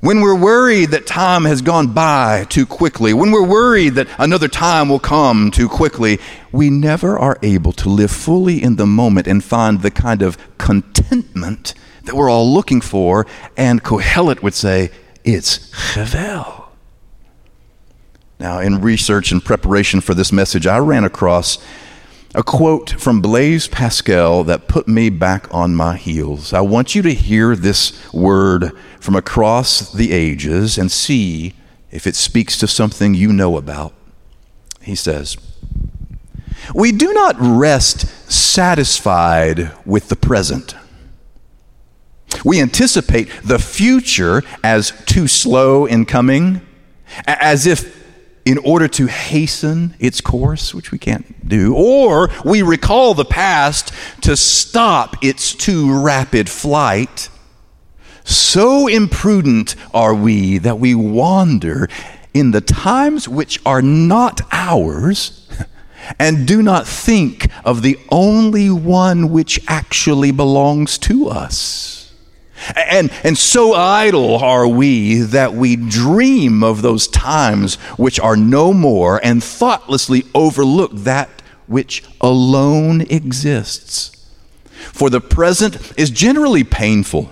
When 0.00 0.20
we're 0.20 0.38
worried 0.38 0.90
that 0.90 1.06
time 1.06 1.44
has 1.46 1.62
gone 1.62 1.92
by 1.92 2.44
too 2.48 2.66
quickly, 2.66 3.12
when 3.14 3.32
we're 3.32 3.46
worried 3.46 3.94
that 3.94 4.08
another 4.18 4.46
time 4.46 4.88
will 4.88 5.00
come 5.00 5.50
too 5.50 5.68
quickly, 5.68 6.20
we 6.52 6.70
never 6.70 7.18
are 7.18 7.38
able 7.42 7.72
to 7.72 7.88
live 7.88 8.10
fully 8.10 8.62
in 8.62 8.76
the 8.76 8.86
moment 8.86 9.26
and 9.26 9.42
find 9.42 9.82
the 9.82 9.90
kind 9.90 10.22
of 10.22 10.36
contentment 10.58 11.74
that 12.04 12.14
we're 12.14 12.30
all 12.30 12.52
looking 12.52 12.80
for. 12.80 13.26
And 13.56 13.82
Kohelet 13.82 14.42
would 14.42 14.54
say, 14.54 14.90
it's 15.24 15.70
chevel. 15.70 16.65
Now, 18.38 18.58
in 18.58 18.80
research 18.80 19.32
and 19.32 19.42
preparation 19.42 20.00
for 20.00 20.12
this 20.12 20.30
message, 20.30 20.66
I 20.66 20.78
ran 20.78 21.04
across 21.04 21.58
a 22.34 22.42
quote 22.42 22.90
from 22.90 23.22
Blaise 23.22 23.66
Pascal 23.66 24.44
that 24.44 24.68
put 24.68 24.86
me 24.86 25.08
back 25.08 25.52
on 25.54 25.74
my 25.74 25.96
heels. 25.96 26.52
I 26.52 26.60
want 26.60 26.94
you 26.94 27.00
to 27.02 27.14
hear 27.14 27.56
this 27.56 28.12
word 28.12 28.72
from 29.00 29.16
across 29.16 29.90
the 29.90 30.12
ages 30.12 30.76
and 30.76 30.92
see 30.92 31.54
if 31.90 32.06
it 32.06 32.14
speaks 32.14 32.58
to 32.58 32.66
something 32.66 33.14
you 33.14 33.32
know 33.32 33.56
about. 33.56 33.94
He 34.82 34.94
says, 34.94 35.38
We 36.74 36.92
do 36.92 37.14
not 37.14 37.36
rest 37.38 38.30
satisfied 38.30 39.72
with 39.86 40.08
the 40.08 40.16
present. 40.16 40.74
We 42.44 42.60
anticipate 42.60 43.30
the 43.42 43.58
future 43.58 44.42
as 44.62 44.92
too 45.06 45.26
slow 45.26 45.86
in 45.86 46.04
coming, 46.04 46.60
as 47.26 47.66
if 47.66 48.05
in 48.46 48.58
order 48.58 48.86
to 48.86 49.06
hasten 49.06 49.94
its 49.98 50.20
course, 50.20 50.72
which 50.72 50.92
we 50.92 50.98
can't 50.98 51.46
do, 51.46 51.74
or 51.74 52.30
we 52.44 52.62
recall 52.62 53.12
the 53.12 53.24
past 53.24 53.92
to 54.22 54.36
stop 54.36 55.22
its 55.22 55.52
too 55.52 56.02
rapid 56.02 56.48
flight. 56.48 57.28
So 58.22 58.86
imprudent 58.86 59.74
are 59.92 60.14
we 60.14 60.58
that 60.58 60.78
we 60.78 60.94
wander 60.94 61.88
in 62.32 62.52
the 62.52 62.60
times 62.60 63.28
which 63.28 63.60
are 63.66 63.82
not 63.82 64.40
ours 64.52 65.48
and 66.20 66.46
do 66.46 66.62
not 66.62 66.86
think 66.86 67.48
of 67.64 67.82
the 67.82 67.98
only 68.10 68.70
one 68.70 69.30
which 69.30 69.58
actually 69.66 70.30
belongs 70.30 70.98
to 70.98 71.28
us. 71.28 72.05
And, 72.74 73.10
and 73.22 73.36
so 73.36 73.74
idle 73.74 74.36
are 74.38 74.66
we 74.66 75.16
that 75.16 75.54
we 75.54 75.76
dream 75.76 76.62
of 76.62 76.82
those 76.82 77.06
times 77.08 77.76
which 77.96 78.18
are 78.18 78.36
no 78.36 78.72
more 78.72 79.20
and 79.22 79.42
thoughtlessly 79.42 80.24
overlook 80.34 80.92
that 80.92 81.28
which 81.66 82.02
alone 82.20 83.02
exists. 83.02 84.12
For 84.92 85.10
the 85.10 85.20
present 85.20 85.92
is 85.98 86.10
generally 86.10 86.64
painful 86.64 87.30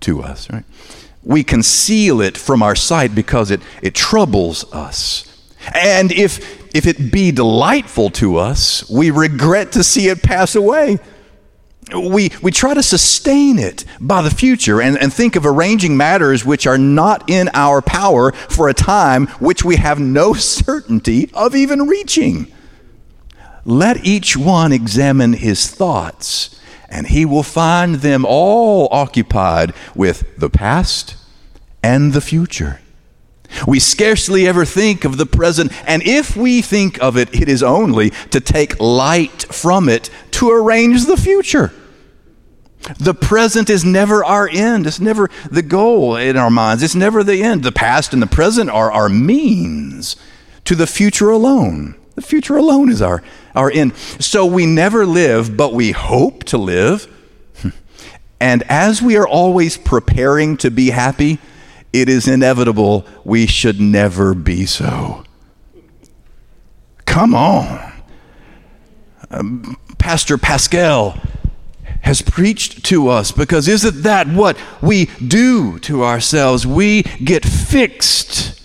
to 0.00 0.22
us, 0.22 0.50
right? 0.50 0.64
We 1.22 1.44
conceal 1.44 2.20
it 2.20 2.36
from 2.38 2.62
our 2.62 2.74
sight 2.74 3.14
because 3.14 3.50
it, 3.50 3.60
it 3.82 3.94
troubles 3.94 4.70
us. 4.72 5.26
And 5.74 6.10
if, 6.12 6.74
if 6.74 6.86
it 6.86 7.12
be 7.12 7.30
delightful 7.32 8.10
to 8.10 8.36
us, 8.36 8.88
we 8.88 9.10
regret 9.10 9.72
to 9.72 9.84
see 9.84 10.08
it 10.08 10.22
pass 10.22 10.54
away 10.54 10.98
we, 11.94 12.30
we 12.42 12.50
try 12.50 12.74
to 12.74 12.82
sustain 12.82 13.58
it 13.58 13.84
by 14.00 14.22
the 14.22 14.30
future 14.30 14.80
and, 14.80 14.98
and 14.98 15.12
think 15.12 15.36
of 15.36 15.46
arranging 15.46 15.96
matters 15.96 16.44
which 16.44 16.66
are 16.66 16.78
not 16.78 17.28
in 17.28 17.50
our 17.54 17.82
power 17.82 18.32
for 18.32 18.68
a 18.68 18.74
time 18.74 19.26
which 19.38 19.64
we 19.64 19.76
have 19.76 19.98
no 19.98 20.32
certainty 20.34 21.30
of 21.34 21.54
even 21.54 21.86
reaching. 21.86 22.52
Let 23.64 24.04
each 24.04 24.36
one 24.36 24.72
examine 24.72 25.34
his 25.34 25.68
thoughts, 25.68 26.58
and 26.88 27.08
he 27.08 27.24
will 27.26 27.42
find 27.42 27.96
them 27.96 28.24
all 28.26 28.88
occupied 28.90 29.74
with 29.94 30.36
the 30.38 30.50
past 30.50 31.16
and 31.82 32.12
the 32.12 32.20
future. 32.20 32.80
We 33.66 33.80
scarcely 33.80 34.46
ever 34.46 34.64
think 34.64 35.04
of 35.04 35.16
the 35.16 35.26
present, 35.26 35.72
and 35.86 36.02
if 36.04 36.36
we 36.36 36.62
think 36.62 37.02
of 37.02 37.16
it, 37.16 37.34
it 37.34 37.48
is 37.48 37.62
only 37.62 38.10
to 38.30 38.40
take 38.40 38.80
light 38.80 39.42
from 39.52 39.88
it 39.88 40.08
to 40.32 40.50
arrange 40.50 41.06
the 41.06 41.16
future. 41.16 41.72
The 42.98 43.14
present 43.14 43.68
is 43.68 43.84
never 43.84 44.24
our 44.24 44.48
end. 44.48 44.86
It's 44.86 45.00
never 45.00 45.28
the 45.50 45.62
goal 45.62 46.16
in 46.16 46.36
our 46.36 46.50
minds. 46.50 46.82
It's 46.82 46.94
never 46.94 47.22
the 47.22 47.42
end. 47.42 47.62
The 47.62 47.72
past 47.72 48.12
and 48.12 48.22
the 48.22 48.26
present 48.26 48.70
are 48.70 48.90
our 48.90 49.08
means 49.08 50.16
to 50.64 50.74
the 50.74 50.86
future 50.86 51.30
alone. 51.30 51.94
The 52.14 52.22
future 52.22 52.56
alone 52.56 52.90
is 52.90 53.02
our, 53.02 53.22
our 53.54 53.70
end. 53.70 53.96
So 53.96 54.46
we 54.46 54.66
never 54.66 55.06
live, 55.06 55.56
but 55.56 55.72
we 55.72 55.92
hope 55.92 56.44
to 56.44 56.58
live. 56.58 57.06
And 58.42 58.62
as 58.70 59.02
we 59.02 59.18
are 59.18 59.28
always 59.28 59.76
preparing 59.76 60.56
to 60.58 60.70
be 60.70 60.88
happy, 60.88 61.38
it 61.92 62.08
is 62.08 62.26
inevitable 62.26 63.04
we 63.22 63.46
should 63.46 63.78
never 63.78 64.32
be 64.32 64.64
so. 64.64 65.24
Come 67.04 67.34
on. 67.34 67.92
Um, 69.30 69.76
Pastor 69.98 70.38
Pascal 70.38 71.18
has 72.02 72.22
preached 72.22 72.84
to 72.86 73.08
us 73.08 73.32
because 73.32 73.68
isn't 73.68 74.02
that 74.02 74.28
what 74.28 74.56
we 74.82 75.06
do 75.26 75.78
to 75.80 76.04
ourselves? 76.04 76.66
We 76.66 77.02
get 77.02 77.44
fixed 77.44 78.60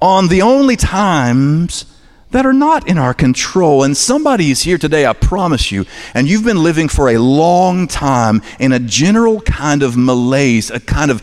on 0.00 0.28
the 0.28 0.42
only 0.42 0.76
times 0.76 1.84
that 2.32 2.46
are 2.46 2.52
not 2.52 2.88
in 2.88 2.98
our 2.98 3.14
control. 3.14 3.84
And 3.84 3.96
somebody 3.96 4.50
is 4.50 4.62
here 4.62 4.78
today, 4.78 5.06
I 5.06 5.12
promise 5.12 5.70
you, 5.70 5.84
and 6.14 6.28
you've 6.28 6.44
been 6.44 6.62
living 6.62 6.88
for 6.88 7.10
a 7.10 7.18
long 7.18 7.86
time 7.86 8.42
in 8.58 8.72
a 8.72 8.80
general 8.80 9.40
kind 9.42 9.82
of 9.82 9.96
malaise, 9.96 10.70
a 10.70 10.80
kind 10.80 11.10
of 11.10 11.22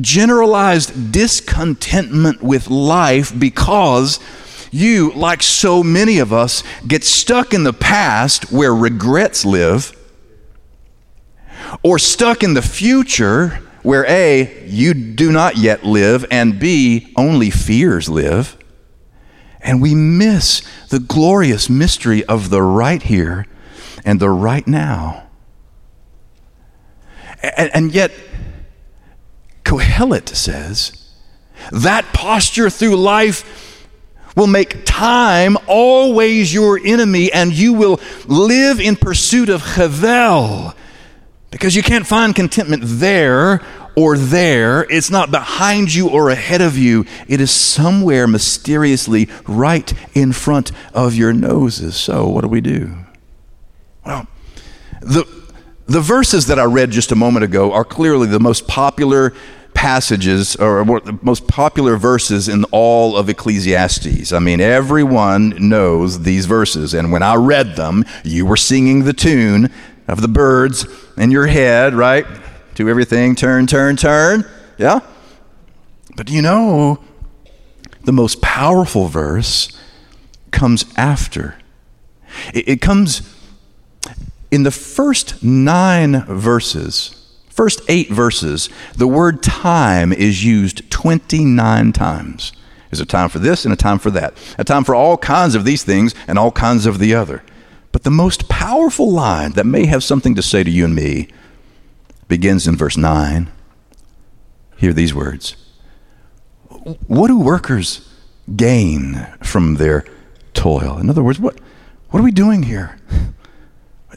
generalized 0.00 1.12
discontentment 1.12 2.42
with 2.42 2.68
life 2.68 3.36
because 3.38 4.20
you, 4.70 5.12
like 5.14 5.42
so 5.42 5.82
many 5.82 6.18
of 6.18 6.32
us, 6.32 6.62
get 6.86 7.04
stuck 7.04 7.54
in 7.54 7.64
the 7.64 7.72
past 7.72 8.52
where 8.52 8.74
regrets 8.74 9.44
live, 9.44 9.96
or 11.82 11.98
stuck 11.98 12.42
in 12.42 12.54
the 12.54 12.62
future 12.62 13.60
where 13.82 14.04
A, 14.06 14.66
you 14.66 14.92
do 14.94 15.32
not 15.32 15.56
yet 15.56 15.84
live, 15.84 16.24
and 16.30 16.58
B, 16.58 17.12
only 17.16 17.50
fears 17.50 18.08
live. 18.08 18.56
And 19.60 19.80
we 19.80 19.94
miss 19.94 20.62
the 20.88 20.98
glorious 20.98 21.70
mystery 21.70 22.24
of 22.24 22.50
the 22.50 22.62
right 22.62 23.02
here 23.02 23.46
and 24.04 24.20
the 24.20 24.30
right 24.30 24.66
now. 24.66 25.28
And, 27.42 27.70
and 27.74 27.94
yet, 27.94 28.12
Kohelet 29.64 30.28
says 30.34 31.12
that 31.70 32.04
posture 32.12 32.70
through 32.70 32.96
life 32.96 33.86
will 34.36 34.46
make 34.46 34.84
time 34.84 35.56
always 35.66 36.54
your 36.54 36.78
enemy, 36.82 37.32
and 37.32 37.52
you 37.52 37.72
will 37.72 38.00
live 38.26 38.80
in 38.80 38.96
pursuit 38.96 39.48
of 39.48 39.62
Hevel. 39.62 40.74
Because 41.50 41.74
you 41.74 41.82
can't 41.82 42.06
find 42.06 42.34
contentment 42.34 42.82
there 42.84 43.62
or 43.96 44.16
there. 44.16 44.82
It's 44.90 45.10
not 45.10 45.30
behind 45.30 45.92
you 45.94 46.08
or 46.08 46.30
ahead 46.30 46.60
of 46.60 46.76
you. 46.76 47.04
It 47.26 47.40
is 47.40 47.50
somewhere 47.50 48.26
mysteriously 48.26 49.28
right 49.46 49.92
in 50.14 50.32
front 50.32 50.72
of 50.94 51.14
your 51.14 51.32
noses. 51.32 51.96
So, 51.96 52.28
what 52.28 52.42
do 52.42 52.48
we 52.48 52.60
do? 52.60 52.94
Well, 54.04 54.26
the, 55.00 55.26
the 55.86 56.00
verses 56.00 56.46
that 56.46 56.58
I 56.58 56.64
read 56.64 56.90
just 56.90 57.12
a 57.12 57.16
moment 57.16 57.44
ago 57.44 57.72
are 57.72 57.84
clearly 57.84 58.26
the 58.26 58.40
most 58.40 58.68
popular 58.68 59.32
passages 59.74 60.56
or 60.56 60.84
the 60.84 61.18
most 61.22 61.46
popular 61.46 61.96
verses 61.96 62.48
in 62.48 62.64
all 62.72 63.16
of 63.16 63.28
Ecclesiastes. 63.28 64.32
I 64.32 64.38
mean, 64.38 64.60
everyone 64.60 65.68
knows 65.68 66.22
these 66.22 66.46
verses. 66.46 66.94
And 66.94 67.12
when 67.12 67.22
I 67.22 67.36
read 67.36 67.76
them, 67.76 68.04
you 68.24 68.44
were 68.44 68.56
singing 68.56 69.04
the 69.04 69.12
tune 69.12 69.72
of 70.08 70.22
the 70.22 70.28
Byrds 70.28 70.86
in 71.16 71.30
your 71.30 71.46
head, 71.46 71.94
right? 71.94 72.26
Do 72.74 72.88
everything, 72.88 73.34
turn, 73.34 73.66
turn, 73.66 73.96
turn. 73.96 74.44
Yeah? 74.78 75.00
But 76.16 76.30
you 76.30 76.42
know, 76.42 77.02
the 78.04 78.12
most 78.12 78.40
powerful 78.40 79.06
verse 79.06 79.70
comes 80.50 80.84
after. 80.96 81.56
It, 82.52 82.68
it 82.68 82.80
comes 82.80 83.34
in 84.50 84.62
the 84.62 84.70
first 84.70 85.42
nine 85.42 86.24
verses 86.24 87.18
first 87.58 87.80
eight 87.88 88.08
verses, 88.08 88.68
the 88.94 89.08
word 89.08 89.42
time 89.42 90.12
is 90.12 90.44
used 90.44 90.88
29 90.92 91.92
times. 91.92 92.52
There's 92.88 93.00
a 93.00 93.04
time 93.04 93.28
for 93.30 93.40
this 93.40 93.64
and 93.64 93.74
a 93.74 93.76
time 93.76 93.98
for 93.98 94.12
that, 94.12 94.34
a 94.56 94.62
time 94.62 94.84
for 94.84 94.94
all 94.94 95.16
kinds 95.16 95.56
of 95.56 95.64
these 95.64 95.82
things 95.82 96.14
and 96.28 96.38
all 96.38 96.52
kinds 96.52 96.86
of 96.86 97.00
the 97.00 97.16
other. 97.16 97.42
But 97.98 98.04
the 98.04 98.10
most 98.12 98.48
powerful 98.48 99.10
line 99.10 99.54
that 99.54 99.66
may 99.66 99.86
have 99.86 100.04
something 100.04 100.36
to 100.36 100.40
say 100.40 100.62
to 100.62 100.70
you 100.70 100.84
and 100.84 100.94
me 100.94 101.26
begins 102.28 102.68
in 102.68 102.76
verse 102.76 102.96
9. 102.96 103.50
Hear 104.76 104.92
these 104.92 105.12
words 105.12 105.56
What 107.08 107.26
do 107.26 107.36
workers 107.40 108.08
gain 108.54 109.26
from 109.42 109.74
their 109.74 110.04
toil? 110.54 110.98
In 110.98 111.10
other 111.10 111.24
words, 111.24 111.40
what, 111.40 111.58
what 112.10 112.20
are 112.20 112.22
we 112.22 112.30
doing 112.30 112.62
here? 112.62 113.00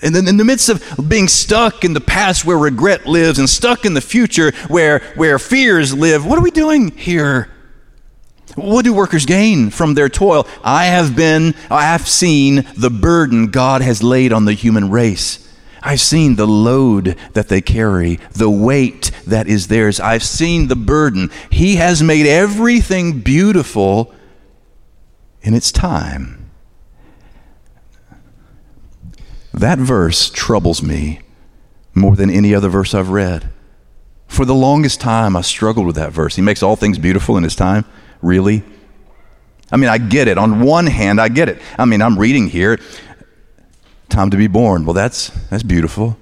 And 0.03 0.13
then 0.13 0.27
in 0.27 0.37
the 0.37 0.45
midst 0.45 0.69
of 0.69 1.09
being 1.09 1.27
stuck 1.27 1.83
in 1.83 1.93
the 1.93 2.01
past 2.01 2.45
where 2.45 2.59
regret 2.59 3.07
lives 3.07 3.39
and 3.39 3.49
stuck 3.49 3.83
in 3.83 3.95
the 3.95 4.01
future 4.01 4.51
where, 4.67 4.99
where 5.15 5.39
fears 5.39 5.91
live, 5.91 6.23
what 6.23 6.37
are 6.37 6.43
we 6.43 6.51
doing 6.51 6.91
here? 6.91 7.50
What 8.55 8.85
do 8.85 8.93
workers 8.93 9.25
gain 9.25 9.69
from 9.69 9.93
their 9.93 10.09
toil? 10.09 10.47
I 10.63 10.85
have 10.85 11.15
been, 11.15 11.55
I 11.69 11.83
have 11.83 12.07
seen 12.07 12.65
the 12.77 12.89
burden 12.89 13.47
God 13.47 13.81
has 13.81 14.03
laid 14.03 14.33
on 14.33 14.45
the 14.45 14.53
human 14.53 14.89
race. 14.89 15.47
I've 15.83 16.01
seen 16.01 16.35
the 16.35 16.47
load 16.47 17.17
that 17.33 17.47
they 17.47 17.61
carry, 17.61 18.19
the 18.31 18.49
weight 18.49 19.11
that 19.25 19.47
is 19.47 19.67
theirs. 19.67 19.99
I've 19.99 20.23
seen 20.23 20.67
the 20.67 20.75
burden. 20.75 21.31
He 21.49 21.77
has 21.77 22.03
made 22.03 22.27
everything 22.27 23.21
beautiful 23.21 24.13
in 25.41 25.53
its 25.53 25.71
time. 25.71 26.51
That 29.53 29.79
verse 29.79 30.29
troubles 30.29 30.83
me 30.83 31.21
more 31.93 32.15
than 32.15 32.29
any 32.29 32.53
other 32.53 32.69
verse 32.69 32.93
I've 32.93 33.09
read. 33.09 33.49
For 34.27 34.45
the 34.45 34.55
longest 34.55 35.01
time, 35.01 35.35
I 35.35 35.41
struggled 35.41 35.85
with 35.85 35.95
that 35.95 36.13
verse. 36.13 36.35
He 36.35 36.41
makes 36.41 36.63
all 36.63 36.75
things 36.75 36.97
beautiful 36.97 37.35
in 37.37 37.43
His 37.43 37.55
time. 37.55 37.85
Really? 38.21 38.63
I 39.71 39.77
mean, 39.77 39.89
I 39.89 39.97
get 39.97 40.27
it. 40.27 40.37
On 40.37 40.61
one 40.61 40.87
hand, 40.87 41.19
I 41.19 41.29
get 41.29 41.49
it. 41.49 41.61
I 41.77 41.85
mean, 41.85 42.01
I'm 42.01 42.19
reading 42.19 42.47
here, 42.47 42.79
time 44.09 44.29
to 44.29 44.37
be 44.37 44.47
born. 44.47 44.85
Well, 44.85 44.93
that's, 44.93 45.29
that's 45.49 45.63
beautiful. 45.63 46.17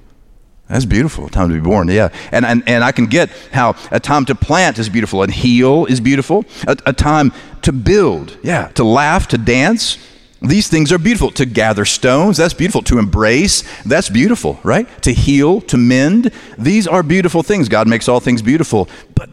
That's 0.68 0.86
beautiful. 0.86 1.30
Time 1.30 1.50
to 1.50 1.56
be 1.56 1.62
born, 1.62 1.88
yeah. 1.88 2.10
And, 2.32 2.46
and, 2.46 2.64
and 2.68 2.84
I 2.84 2.92
can 2.92 3.08
get 3.08 3.32
how 3.52 3.76
a 3.90 4.00
time 4.00 4.26
to 4.26 4.36
plant 4.36 4.78
is 4.78 4.88
beautiful 4.88 5.24
and 5.24 5.34
heal 5.34 5.88
is 5.88 6.00
beautiful. 6.00 6.46
A, 6.68 6.78
a 6.86 6.94
time 6.94 7.34
to 7.64 7.72
build, 7.72 8.38
yeah. 8.44 8.68
To 8.76 8.84
laugh, 8.84 9.28
to 9.30 9.40
dance, 9.40 9.98
these 10.44 10.68
things 10.68 10.92
are 10.92 11.00
beautiful. 11.00 11.32
To 11.32 11.46
gather 11.48 11.86
stones, 11.86 12.38
that's 12.38 12.54
beautiful. 12.54 12.84
To 12.84 13.00
embrace, 13.00 13.64
that's 13.84 14.10
beautiful, 14.10 14.60
right? 14.62 14.88
To 15.02 15.12
heal, 15.12 15.60
to 15.62 15.78
mend, 15.78 16.32
these 16.56 16.88
are 16.88 17.02
beautiful 17.02 17.42
things. 17.42 17.68
God 17.68 17.88
makes 17.88 18.08
all 18.08 18.20
things 18.20 18.44
beautiful. 18.44 18.88
But 19.16 19.32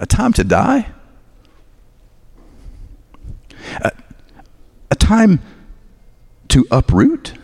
a 0.00 0.06
time 0.06 0.32
to 0.32 0.44
die? 0.44 0.90
A, 3.80 3.92
a 4.90 4.94
time 4.94 5.40
to 6.48 6.66
uproot? 6.70 7.34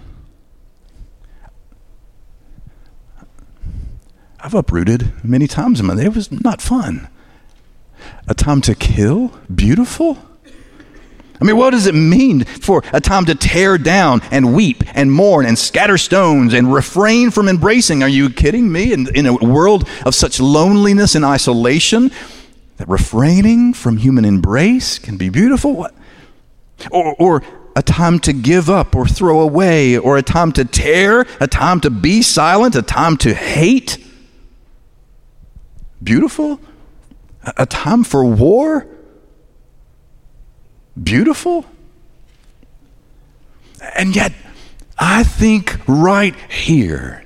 I've 4.40 4.54
uprooted 4.54 5.24
many 5.24 5.46
times 5.46 5.80
in 5.80 5.86
my 5.86 5.94
day. 5.94 6.04
It 6.04 6.14
was 6.14 6.30
not 6.30 6.60
fun. 6.60 7.08
A 8.28 8.34
time 8.34 8.60
to 8.62 8.74
kill? 8.74 9.32
Beautiful? 9.54 10.18
I 11.40 11.44
mean, 11.44 11.56
what 11.56 11.70
does 11.70 11.86
it 11.86 11.94
mean 11.94 12.44
for 12.44 12.82
a 12.92 13.00
time 13.00 13.24
to 13.26 13.34
tear 13.34 13.76
down 13.76 14.22
and 14.30 14.54
weep 14.54 14.84
and 14.94 15.10
mourn 15.10 15.46
and 15.46 15.58
scatter 15.58 15.98
stones 15.98 16.54
and 16.54 16.72
refrain 16.72 17.30
from 17.30 17.48
embracing? 17.48 18.02
Are 18.02 18.08
you 18.08 18.30
kidding 18.30 18.70
me? 18.70 18.92
In, 18.92 19.08
in 19.14 19.26
a 19.26 19.34
world 19.34 19.88
of 20.06 20.14
such 20.14 20.40
loneliness 20.40 21.14
and 21.14 21.24
isolation, 21.24 22.10
that 22.76 22.88
refraining 22.88 23.72
from 23.72 23.96
human 23.96 24.24
embrace 24.24 24.98
can 24.98 25.16
be 25.16 25.28
beautiful? 25.28 25.74
What? 25.74 25.94
Or, 26.90 27.14
or 27.18 27.42
a 27.76 27.82
time 27.82 28.18
to 28.20 28.32
give 28.32 28.70
up 28.70 28.94
or 28.94 29.06
throw 29.06 29.40
away, 29.40 29.96
or 29.98 30.16
a 30.16 30.22
time 30.22 30.52
to 30.52 30.64
tear, 30.64 31.26
a 31.40 31.46
time 31.46 31.80
to 31.80 31.90
be 31.90 32.22
silent, 32.22 32.74
a 32.74 32.82
time 32.82 33.16
to 33.18 33.34
hate? 33.34 33.98
Beautiful? 36.02 36.60
A 37.56 37.66
time 37.66 38.04
for 38.04 38.24
war? 38.24 38.86
beautiful? 41.00 41.64
And 43.96 44.14
yet, 44.14 44.32
I 44.98 45.24
think 45.24 45.78
right 45.86 46.34
here 46.50 47.24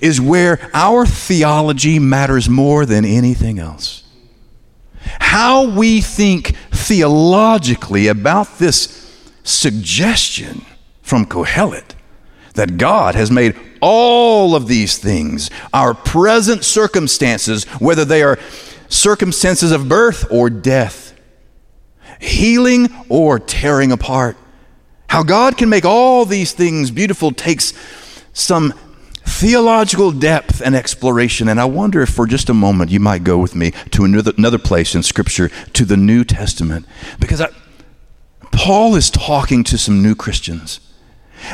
is 0.00 0.20
where 0.20 0.70
our 0.74 1.06
theology 1.06 1.98
matters 1.98 2.48
more 2.48 2.84
than 2.84 3.04
anything 3.04 3.58
else. 3.58 4.02
How 5.20 5.68
we 5.68 6.00
think 6.00 6.56
theologically 6.70 8.08
about 8.08 8.58
this 8.58 8.94
suggestion 9.42 10.64
from 11.02 11.26
Kohelet 11.26 11.94
that 12.54 12.76
God 12.76 13.14
has 13.14 13.30
made 13.30 13.56
all 13.80 14.54
of 14.54 14.66
these 14.66 14.98
things, 14.98 15.50
our 15.72 15.94
present 15.94 16.64
circumstances, 16.64 17.64
whether 17.80 18.04
they 18.04 18.22
are 18.22 18.38
circumstances 18.88 19.70
of 19.70 19.88
birth 19.88 20.26
or 20.30 20.50
death, 20.50 21.14
healing 22.20 22.88
or 23.08 23.38
tearing 23.38 23.92
apart. 23.92 24.36
How 25.08 25.22
God 25.22 25.56
can 25.56 25.68
make 25.68 25.84
all 25.84 26.24
these 26.24 26.52
things 26.52 26.90
beautiful 26.90 27.32
takes 27.32 27.72
some 28.32 28.74
theological 29.28 30.10
depth 30.10 30.60
and 30.60 30.74
exploration. 30.74 31.48
And 31.48 31.60
I 31.60 31.66
wonder 31.66 32.02
if 32.02 32.08
for 32.08 32.26
just 32.26 32.48
a 32.48 32.54
moment 32.54 32.90
you 32.90 33.00
might 33.00 33.24
go 33.24 33.38
with 33.38 33.54
me 33.54 33.72
to 33.90 34.04
another, 34.04 34.32
another 34.36 34.58
place 34.58 34.94
in 34.94 35.02
Scripture, 35.02 35.50
to 35.74 35.84
the 35.84 35.96
New 35.96 36.24
Testament. 36.24 36.86
Because 37.20 37.40
I, 37.40 37.48
Paul 38.50 38.96
is 38.96 39.10
talking 39.10 39.62
to 39.64 39.78
some 39.78 40.02
new 40.02 40.14
Christians. 40.14 40.80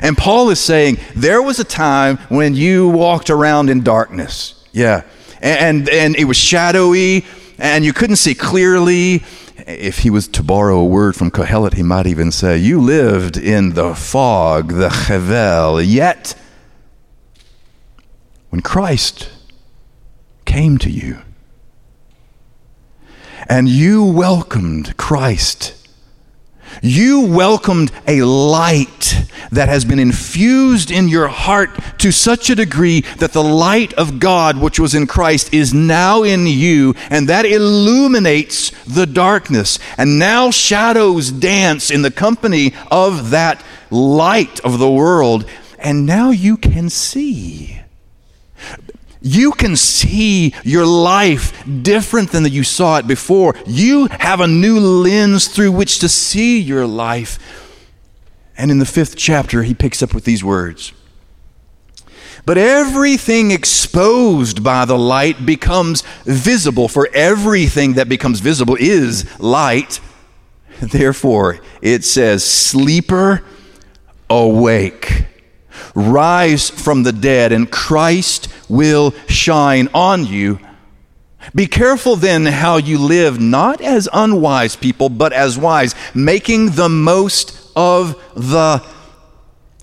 And 0.02 0.16
Paul 0.16 0.50
is 0.50 0.60
saying, 0.60 0.98
there 1.14 1.42
was 1.42 1.58
a 1.58 1.64
time 1.64 2.16
when 2.28 2.54
you 2.54 2.88
walked 2.88 3.28
around 3.28 3.68
in 3.68 3.82
darkness. 3.82 4.64
Yeah. 4.72 5.02
And, 5.42 5.88
and, 5.90 6.16
it 6.16 6.24
was 6.24 6.38
shadowy 6.38 7.26
and 7.58 7.84
you 7.84 7.92
couldn't 7.92 8.16
see 8.16 8.34
clearly. 8.34 9.22
If 9.66 9.98
he 9.98 10.10
was 10.10 10.26
to 10.28 10.42
borrow 10.42 10.78
a 10.78 10.84
word 10.84 11.14
from 11.14 11.30
Kohelet, 11.30 11.74
he 11.74 11.82
might 11.82 12.06
even 12.06 12.32
say, 12.32 12.58
You 12.58 12.80
lived 12.80 13.36
in 13.36 13.74
the 13.74 13.94
fog, 13.94 14.72
the 14.72 14.88
chevel. 14.88 15.80
Yet, 15.86 16.34
when 18.54 18.62
Christ 18.62 19.30
came 20.44 20.78
to 20.78 20.88
you. 20.88 21.18
And 23.48 23.68
you 23.68 24.04
welcomed 24.04 24.96
Christ. 24.96 25.74
You 26.80 27.22
welcomed 27.22 27.90
a 28.06 28.22
light 28.22 29.26
that 29.50 29.68
has 29.68 29.84
been 29.84 29.98
infused 29.98 30.92
in 30.92 31.08
your 31.08 31.26
heart 31.26 31.70
to 31.98 32.12
such 32.12 32.48
a 32.48 32.54
degree 32.54 33.00
that 33.18 33.32
the 33.32 33.42
light 33.42 33.92
of 33.94 34.20
God, 34.20 34.58
which 34.58 34.78
was 34.78 34.94
in 34.94 35.08
Christ, 35.08 35.52
is 35.52 35.74
now 35.74 36.22
in 36.22 36.46
you, 36.46 36.94
and 37.10 37.28
that 37.28 37.46
illuminates 37.46 38.70
the 38.84 39.04
darkness. 39.04 39.80
And 39.98 40.16
now 40.16 40.52
shadows 40.52 41.32
dance 41.32 41.90
in 41.90 42.02
the 42.02 42.12
company 42.12 42.72
of 42.88 43.30
that 43.30 43.64
light 43.90 44.60
of 44.60 44.78
the 44.78 44.92
world, 44.92 45.44
and 45.76 46.06
now 46.06 46.30
you 46.30 46.56
can 46.56 46.88
see 46.88 47.80
you 49.24 49.52
can 49.52 49.74
see 49.74 50.54
your 50.64 50.84
life 50.84 51.64
different 51.82 52.30
than 52.30 52.42
that 52.42 52.50
you 52.50 52.62
saw 52.62 52.98
it 52.98 53.06
before. 53.06 53.54
You 53.66 54.06
have 54.08 54.40
a 54.40 54.46
new 54.46 54.78
lens 54.78 55.48
through 55.48 55.72
which 55.72 55.98
to 56.00 56.10
see 56.10 56.60
your 56.60 56.86
life. 56.86 57.38
And 58.58 58.70
in 58.70 58.78
the 58.78 58.86
fifth 58.86 59.16
chapter, 59.16 59.62
he 59.62 59.72
picks 59.72 60.02
up 60.02 60.12
with 60.12 60.24
these 60.24 60.44
words. 60.44 60.92
But 62.44 62.58
everything 62.58 63.50
exposed 63.50 64.62
by 64.62 64.84
the 64.84 64.98
light 64.98 65.46
becomes 65.46 66.02
visible, 66.24 66.88
for 66.88 67.08
everything 67.14 67.94
that 67.94 68.10
becomes 68.10 68.40
visible 68.40 68.76
is 68.78 69.40
light. 69.40 70.00
Therefore, 70.82 71.60
it 71.80 72.04
says, 72.04 72.44
Sleeper, 72.44 73.42
awake 74.28 75.24
rise 75.94 76.70
from 76.70 77.02
the 77.02 77.12
dead, 77.12 77.52
and 77.52 77.70
Christ 77.70 78.48
will 78.74 79.12
shine 79.28 79.88
on 79.94 80.26
you. 80.26 80.58
Be 81.54 81.66
careful 81.66 82.16
then 82.16 82.46
how 82.46 82.76
you 82.76 82.98
live, 82.98 83.40
not 83.40 83.80
as 83.80 84.08
unwise 84.12 84.76
people, 84.76 85.08
but 85.08 85.32
as 85.32 85.58
wise, 85.58 85.94
making 86.14 86.70
the 86.70 86.88
most 86.88 87.70
of 87.76 88.14
the 88.34 88.82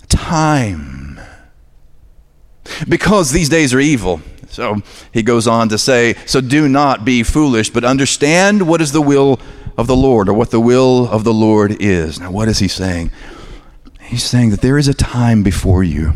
time. 0.10 1.20
Because 2.88 3.32
these 3.32 3.50
days 3.50 3.74
are 3.74 3.80
evil. 3.80 4.22
So 4.48 4.82
he 5.14 5.24
goes 5.24 5.48
on 5.48 5.70
to 5.70 5.78
say, 5.78 6.16
So 6.26 6.42
do 6.42 6.68
not 6.68 7.06
be 7.06 7.24
foolish, 7.24 7.70
but 7.70 7.84
understand 7.84 8.68
what 8.68 8.82
is 8.82 8.92
the 8.92 9.02
will 9.02 9.40
of 9.78 9.88
the 9.88 9.96
Lord, 9.96 10.28
or 10.30 10.34
what 10.34 10.52
the 10.52 10.60
will 10.60 11.08
of 11.08 11.24
the 11.24 11.34
Lord 11.34 11.78
is. 11.80 12.20
Now, 12.20 12.32
what 12.32 12.48
is 12.48 12.60
he 12.60 12.68
saying? 12.68 13.12
He's 14.02 14.24
saying 14.24 14.50
that 14.50 14.62
there 14.62 14.78
is 14.78 14.88
a 14.88 14.94
time 14.94 15.44
before 15.44 15.84
you 15.84 16.16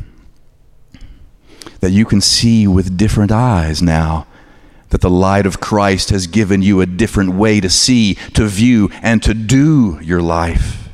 that 1.86 1.92
you 1.92 2.04
can 2.04 2.20
see 2.20 2.66
with 2.66 2.98
different 2.98 3.32
eyes 3.32 3.80
now. 3.80 4.26
That 4.90 5.02
the 5.02 5.10
light 5.10 5.46
of 5.46 5.60
Christ 5.60 6.10
has 6.10 6.26
given 6.26 6.64
you 6.64 6.82
a 6.82 6.88
different 6.88 7.36
way 7.36 7.60
to 7.60 7.70
see, 7.70 8.16
to 8.34 8.48
view, 8.48 8.90
and 9.04 9.22
to 9.22 9.36
do 9.36 10.00
your 10.02 10.20
life. 10.20 10.90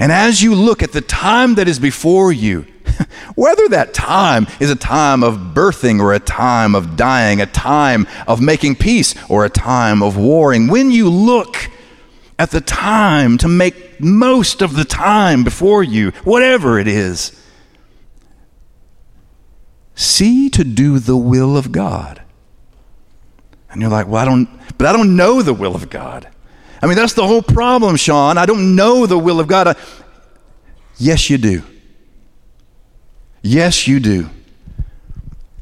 And 0.00 0.10
as 0.10 0.42
you 0.42 0.54
look 0.54 0.82
at 0.82 0.92
the 0.92 1.02
time 1.02 1.56
that 1.56 1.68
is 1.68 1.78
before 1.78 2.32
you, 2.32 2.64
whether 3.34 3.68
that 3.68 3.92
time 3.92 4.46
is 4.58 4.70
a 4.70 4.74
time 4.74 5.22
of 5.22 5.52
birthing 5.52 6.00
or 6.00 6.14
a 6.14 6.18
time 6.18 6.74
of 6.74 6.96
dying, 6.96 7.42
a 7.42 7.46
time 7.46 8.06
of 8.26 8.40
making 8.40 8.76
peace 8.76 9.14
or 9.28 9.44
a 9.44 9.50
time 9.50 10.02
of 10.02 10.16
warring, 10.16 10.68
when 10.68 10.90
you 10.90 11.10
look 11.10 11.68
at 12.38 12.52
the 12.52 12.62
time 12.62 13.36
to 13.36 13.48
make 13.48 14.00
most 14.00 14.62
of 14.62 14.76
the 14.76 14.86
time 14.86 15.44
before 15.44 15.82
you, 15.82 16.10
whatever 16.24 16.78
it 16.78 16.88
is. 16.88 17.38
See 19.94 20.50
to 20.50 20.64
do 20.64 20.98
the 20.98 21.16
will 21.16 21.56
of 21.56 21.72
God. 21.72 22.22
And 23.70 23.80
you're 23.80 23.90
like, 23.90 24.06
well, 24.06 24.22
I 24.22 24.24
don't, 24.24 24.48
but 24.78 24.86
I 24.86 24.92
don't 24.92 25.16
know 25.16 25.42
the 25.42 25.54
will 25.54 25.74
of 25.74 25.90
God. 25.90 26.28
I 26.80 26.86
mean, 26.86 26.96
that's 26.96 27.14
the 27.14 27.26
whole 27.26 27.42
problem, 27.42 27.96
Sean. 27.96 28.38
I 28.38 28.46
don't 28.46 28.76
know 28.76 29.06
the 29.06 29.18
will 29.18 29.40
of 29.40 29.46
God. 29.46 29.68
I, 29.68 29.74
yes, 30.98 31.30
you 31.30 31.38
do. 31.38 31.62
Yes, 33.42 33.88
you 33.88 34.00
do. 34.00 34.30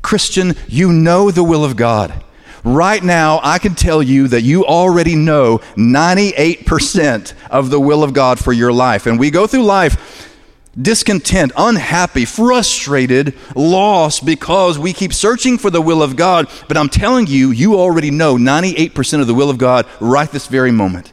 Christian, 0.03 0.55
you 0.69 0.93
know 0.93 1.31
the 1.31 1.45
will 1.45 1.65
of 1.65 1.77
God. 1.77 2.23
Right 2.65 3.03
now, 3.03 3.41
I 3.43 3.59
can 3.59 3.75
tell 3.75 4.03
you 4.03 4.29
that 4.29 4.43
you 4.43 4.65
already 4.65 5.17
know 5.17 5.59
98% 5.77 7.35
of 7.51 7.71
the 7.71 7.81
will 7.81 8.05
of 8.05 8.13
God 8.13 8.39
for 8.39 8.53
your 8.53 8.73
life. 8.73 9.07
And 9.07 9.19
we 9.19 9.31
go 9.31 9.47
through 9.47 9.65
life 9.65 10.32
discontent, 10.81 11.53
unhappy, 11.57 12.25
frustrated, 12.25 13.35
lost 13.55 14.25
because 14.25 14.79
we 14.79 14.93
keep 14.93 15.13
searching 15.13 15.59
for 15.59 15.71
the 15.71 15.83
will 15.83 16.03
of 16.03 16.17
God. 16.17 16.49
But 16.69 16.77
I'm 16.77 16.89
telling 16.89 17.27
you, 17.27 17.51
you 17.51 17.77
already 17.77 18.11
know 18.11 18.37
98% 18.37 19.21
of 19.21 19.27
the 19.27 19.35
will 19.35 19.51
of 19.51 19.59
God 19.59 19.87
right 20.01 20.31
this 20.31 20.47
very 20.47 20.71
moment. 20.71 21.13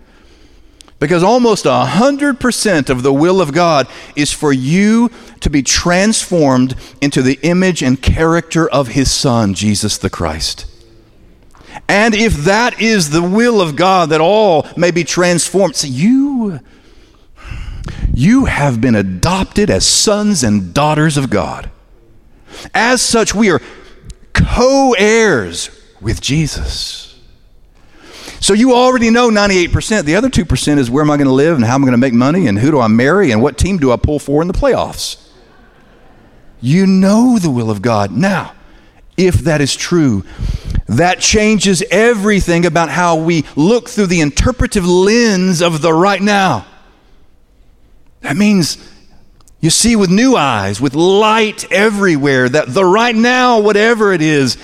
Because 1.00 1.24
almost 1.24 1.63
100% 1.65 2.89
of 2.89 3.04
the 3.04 3.13
will 3.13 3.39
of 3.39 3.54
God 3.54 3.88
is 4.17 4.34
for 4.34 4.52
you 4.52 5.10
to 5.39 5.50
be 5.50 5.63
transformed 5.63 6.76
into 7.02 7.22
the 7.22 7.39
image 7.41 7.82
and 7.82 8.02
character 8.02 8.69
of 8.69 8.89
His 8.89 9.10
Son, 9.10 9.54
Jesus 9.54 9.98
the 9.98 10.10
Christ. 10.10 10.65
And 11.88 12.13
if 12.13 12.34
that 12.43 12.82
is 12.82 13.12
the 13.12 13.24
will 13.24 13.62
of 13.62 13.78
God 13.78 14.10
that 14.10 14.19
all 14.19 14.67
may 14.76 14.91
be 14.91 15.06
transformed, 15.06 15.78
see, 15.78 15.88
you, 15.88 16.60
you 18.19 18.45
have 18.45 18.82
been 18.82 18.95
adopted 18.95 19.69
as 19.69 19.88
sons 19.88 20.43
and 20.43 20.73
daughters 20.73 21.15
of 21.15 21.29
God. 21.29 21.71
As 22.73 23.01
such, 23.01 23.34
we 23.34 23.49
are 23.49 23.62
co 24.34 24.93
heirs 24.97 25.69
with 26.01 26.19
Jesus. 26.19 27.17
So 28.41 28.53
you 28.53 28.73
already 28.73 29.10
know 29.10 29.29
98%. 29.29 30.03
The 30.03 30.15
other 30.15 30.29
2% 30.29 30.77
is 30.77 30.91
where 30.91 31.01
am 31.01 31.10
I 31.10 31.15
going 31.15 31.27
to 31.27 31.34
live 31.34 31.55
and 31.55 31.63
how 31.63 31.75
am 31.75 31.84
I 31.84 31.86
going 31.86 31.93
to 31.93 31.97
make 31.97 32.13
money 32.13 32.47
and 32.47 32.60
who 32.60 32.71
do 32.71 32.79
I 32.82 32.88
marry 32.88 33.32
and 33.32 33.41
what 33.41 33.58
team 33.58 33.77
do 33.77 33.91
I 33.91 33.95
pull 33.95 34.19
for 34.19 34.41
in 34.41 34.49
the 34.49 34.53
playoffs. 34.53 35.25
You 36.60 36.86
know 36.88 37.39
the 37.39 37.49
will 37.49 37.71
of 37.71 37.82
God. 37.82 38.12
Now, 38.12 38.53
if 39.15 39.36
that 39.36 39.62
is 39.62 39.75
true, 39.77 40.25
that 40.88 41.21
changes 41.21 41.84
everything 41.89 42.65
about 42.65 42.89
how 42.89 43.15
we 43.15 43.45
look 43.55 43.88
through 43.88 44.08
the 44.08 44.19
interpretive 44.19 44.86
lens 44.86 45.62
of 45.62 45.82
the 45.82 45.93
right 45.93 46.21
now. 46.21 46.65
That 48.21 48.38
means 48.38 48.77
you 49.62 49.69
see 49.69 49.95
with 49.95 50.10
new 50.10 50.36
eyes, 50.36 50.79
with 50.79 50.95
light 50.95 51.71
everywhere, 51.71 52.47
that 52.49 52.73
the 52.73 52.86
right 52.86 53.15
now, 53.15 53.60
whatever 53.60 54.13
it 54.13 54.21
is, 54.21 54.58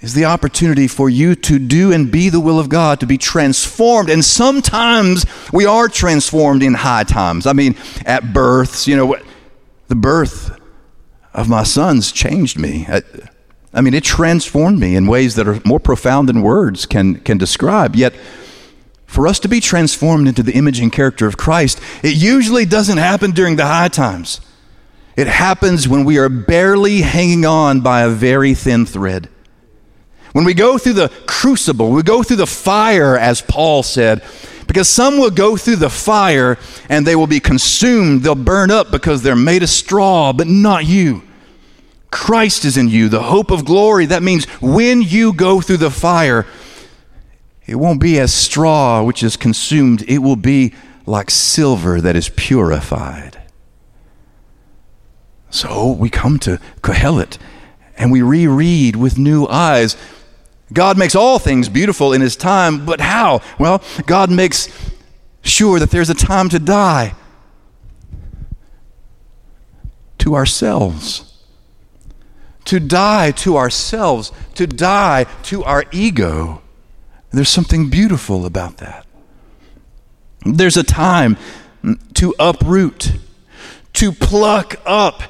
is 0.00 0.14
the 0.14 0.24
opportunity 0.24 0.88
for 0.88 1.10
you 1.10 1.34
to 1.34 1.58
do 1.58 1.92
and 1.92 2.10
be 2.10 2.30
the 2.30 2.40
will 2.40 2.58
of 2.58 2.68
God, 2.68 3.00
to 3.00 3.06
be 3.06 3.18
transformed. 3.18 4.08
And 4.08 4.24
sometimes 4.24 5.26
we 5.52 5.66
are 5.66 5.88
transformed 5.88 6.62
in 6.62 6.74
high 6.74 7.04
times. 7.04 7.46
I 7.46 7.52
mean, 7.52 7.76
at 8.06 8.32
births, 8.32 8.86
you 8.86 8.96
know, 8.96 9.16
the 9.88 9.94
birth 9.94 10.58
of 11.34 11.48
my 11.48 11.62
sons 11.62 12.12
changed 12.12 12.58
me. 12.58 12.86
I 13.72 13.80
mean, 13.82 13.94
it 13.94 14.04
transformed 14.04 14.80
me 14.80 14.96
in 14.96 15.06
ways 15.06 15.36
that 15.36 15.46
are 15.46 15.60
more 15.64 15.80
profound 15.80 16.28
than 16.28 16.42
words 16.42 16.86
can, 16.86 17.16
can 17.20 17.38
describe. 17.38 17.94
Yet, 17.94 18.14
for 19.10 19.26
us 19.26 19.40
to 19.40 19.48
be 19.48 19.58
transformed 19.58 20.28
into 20.28 20.40
the 20.40 20.52
image 20.52 20.78
and 20.78 20.92
character 20.92 21.26
of 21.26 21.36
Christ, 21.36 21.80
it 22.04 22.14
usually 22.14 22.64
doesn't 22.64 22.98
happen 22.98 23.32
during 23.32 23.56
the 23.56 23.66
high 23.66 23.88
times. 23.88 24.40
It 25.16 25.26
happens 25.26 25.88
when 25.88 26.04
we 26.04 26.16
are 26.18 26.28
barely 26.28 27.00
hanging 27.00 27.44
on 27.44 27.80
by 27.80 28.02
a 28.02 28.08
very 28.08 28.54
thin 28.54 28.86
thread. 28.86 29.28
When 30.30 30.44
we 30.44 30.54
go 30.54 30.78
through 30.78 30.92
the 30.92 31.08
crucible, 31.26 31.90
we 31.90 32.04
go 32.04 32.22
through 32.22 32.36
the 32.36 32.46
fire, 32.46 33.18
as 33.18 33.42
Paul 33.42 33.82
said, 33.82 34.22
because 34.68 34.88
some 34.88 35.18
will 35.18 35.32
go 35.32 35.56
through 35.56 35.76
the 35.76 35.90
fire 35.90 36.56
and 36.88 37.04
they 37.04 37.16
will 37.16 37.26
be 37.26 37.40
consumed. 37.40 38.22
They'll 38.22 38.36
burn 38.36 38.70
up 38.70 38.92
because 38.92 39.24
they're 39.24 39.34
made 39.34 39.64
of 39.64 39.70
straw, 39.70 40.32
but 40.32 40.46
not 40.46 40.86
you. 40.86 41.24
Christ 42.12 42.64
is 42.64 42.76
in 42.76 42.88
you, 42.88 43.08
the 43.08 43.24
hope 43.24 43.50
of 43.50 43.64
glory. 43.64 44.06
That 44.06 44.22
means 44.22 44.44
when 44.60 45.02
you 45.02 45.32
go 45.32 45.60
through 45.60 45.78
the 45.78 45.90
fire, 45.90 46.46
it 47.70 47.76
won't 47.76 48.00
be 48.00 48.18
as 48.18 48.34
straw 48.34 49.00
which 49.00 49.22
is 49.22 49.36
consumed, 49.36 50.02
it 50.08 50.18
will 50.18 50.34
be 50.34 50.74
like 51.06 51.30
silver 51.30 52.00
that 52.00 52.16
is 52.16 52.28
purified. 52.30 53.40
So 55.50 55.92
we 55.92 56.10
come 56.10 56.40
to 56.40 56.58
Kohelet 56.82 57.38
and 57.96 58.10
we 58.10 58.22
reread 58.22 58.96
with 58.96 59.18
new 59.18 59.46
eyes. 59.46 59.96
God 60.72 60.98
makes 60.98 61.14
all 61.14 61.38
things 61.38 61.68
beautiful 61.68 62.12
in 62.12 62.20
His 62.20 62.34
time, 62.34 62.84
but 62.84 63.00
how? 63.00 63.40
Well, 63.56 63.84
God 64.04 64.32
makes 64.32 64.68
sure 65.42 65.78
that 65.78 65.92
there's 65.92 66.10
a 66.10 66.14
time 66.14 66.48
to 66.48 66.58
die 66.58 67.14
to 70.18 70.34
ourselves. 70.34 71.40
To 72.64 72.80
die 72.80 73.30
to 73.30 73.56
ourselves, 73.56 74.32
to 74.54 74.66
die 74.66 75.26
to 75.44 75.62
our 75.62 75.84
ego. 75.92 76.62
There's 77.32 77.48
something 77.48 77.90
beautiful 77.90 78.44
about 78.44 78.78
that. 78.78 79.06
There's 80.44 80.76
a 80.76 80.82
time 80.82 81.36
to 82.14 82.34
uproot, 82.38 83.12
to 83.94 84.12
pluck 84.12 84.76
up 84.84 85.22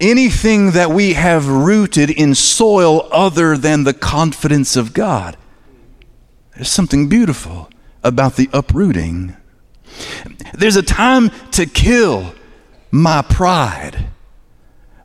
anything 0.00 0.72
that 0.72 0.90
we 0.90 1.14
have 1.14 1.48
rooted 1.48 2.10
in 2.10 2.34
soil 2.34 3.08
other 3.12 3.56
than 3.56 3.84
the 3.84 3.94
confidence 3.94 4.76
of 4.76 4.92
God. 4.92 5.36
There's 6.54 6.70
something 6.70 7.08
beautiful 7.08 7.70
about 8.02 8.36
the 8.36 8.50
uprooting. 8.52 9.36
There's 10.54 10.76
a 10.76 10.82
time 10.82 11.30
to 11.52 11.66
kill 11.66 12.34
my 12.90 13.22
pride, 13.22 14.06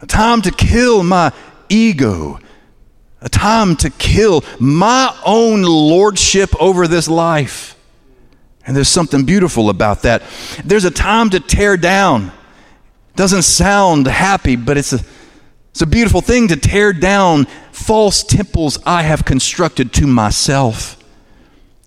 a 0.02 0.08
time 0.08 0.42
to 0.42 0.52
kill 0.52 1.04
my 1.04 1.32
ego, 1.70 2.40
a 3.22 3.30
time 3.30 3.76
to 3.78 3.90
kill 3.90 4.44
my 4.60 5.16
own 5.26 5.64
lordship 5.64 6.50
over 6.62 6.88
this 6.88 7.08
life. 7.08 7.76
And 8.66 8.76
there's 8.76 8.90
something 8.90 9.26
beautiful 9.26 9.70
about 9.70 10.02
that. 10.02 10.24
There's 10.64 10.86
a 10.86 10.92
time 10.92 11.30
to 11.32 11.40
tear 11.40 11.78
down. 11.78 12.32
Doesn't 13.16 13.44
sound 13.44 14.08
happy, 14.08 14.56
but 14.56 14.78
it's 14.78 14.94
a, 14.94 15.00
it's 15.72 15.82
a 15.82 15.88
beautiful 15.88 16.22
thing 16.22 16.50
to 16.50 16.58
tear 16.58 16.92
down 16.92 17.46
false 17.72 18.24
temples 18.24 18.78
I 18.86 19.04
have 19.04 19.26
constructed 19.26 19.94
to 19.94 20.08
myself. 20.08 20.96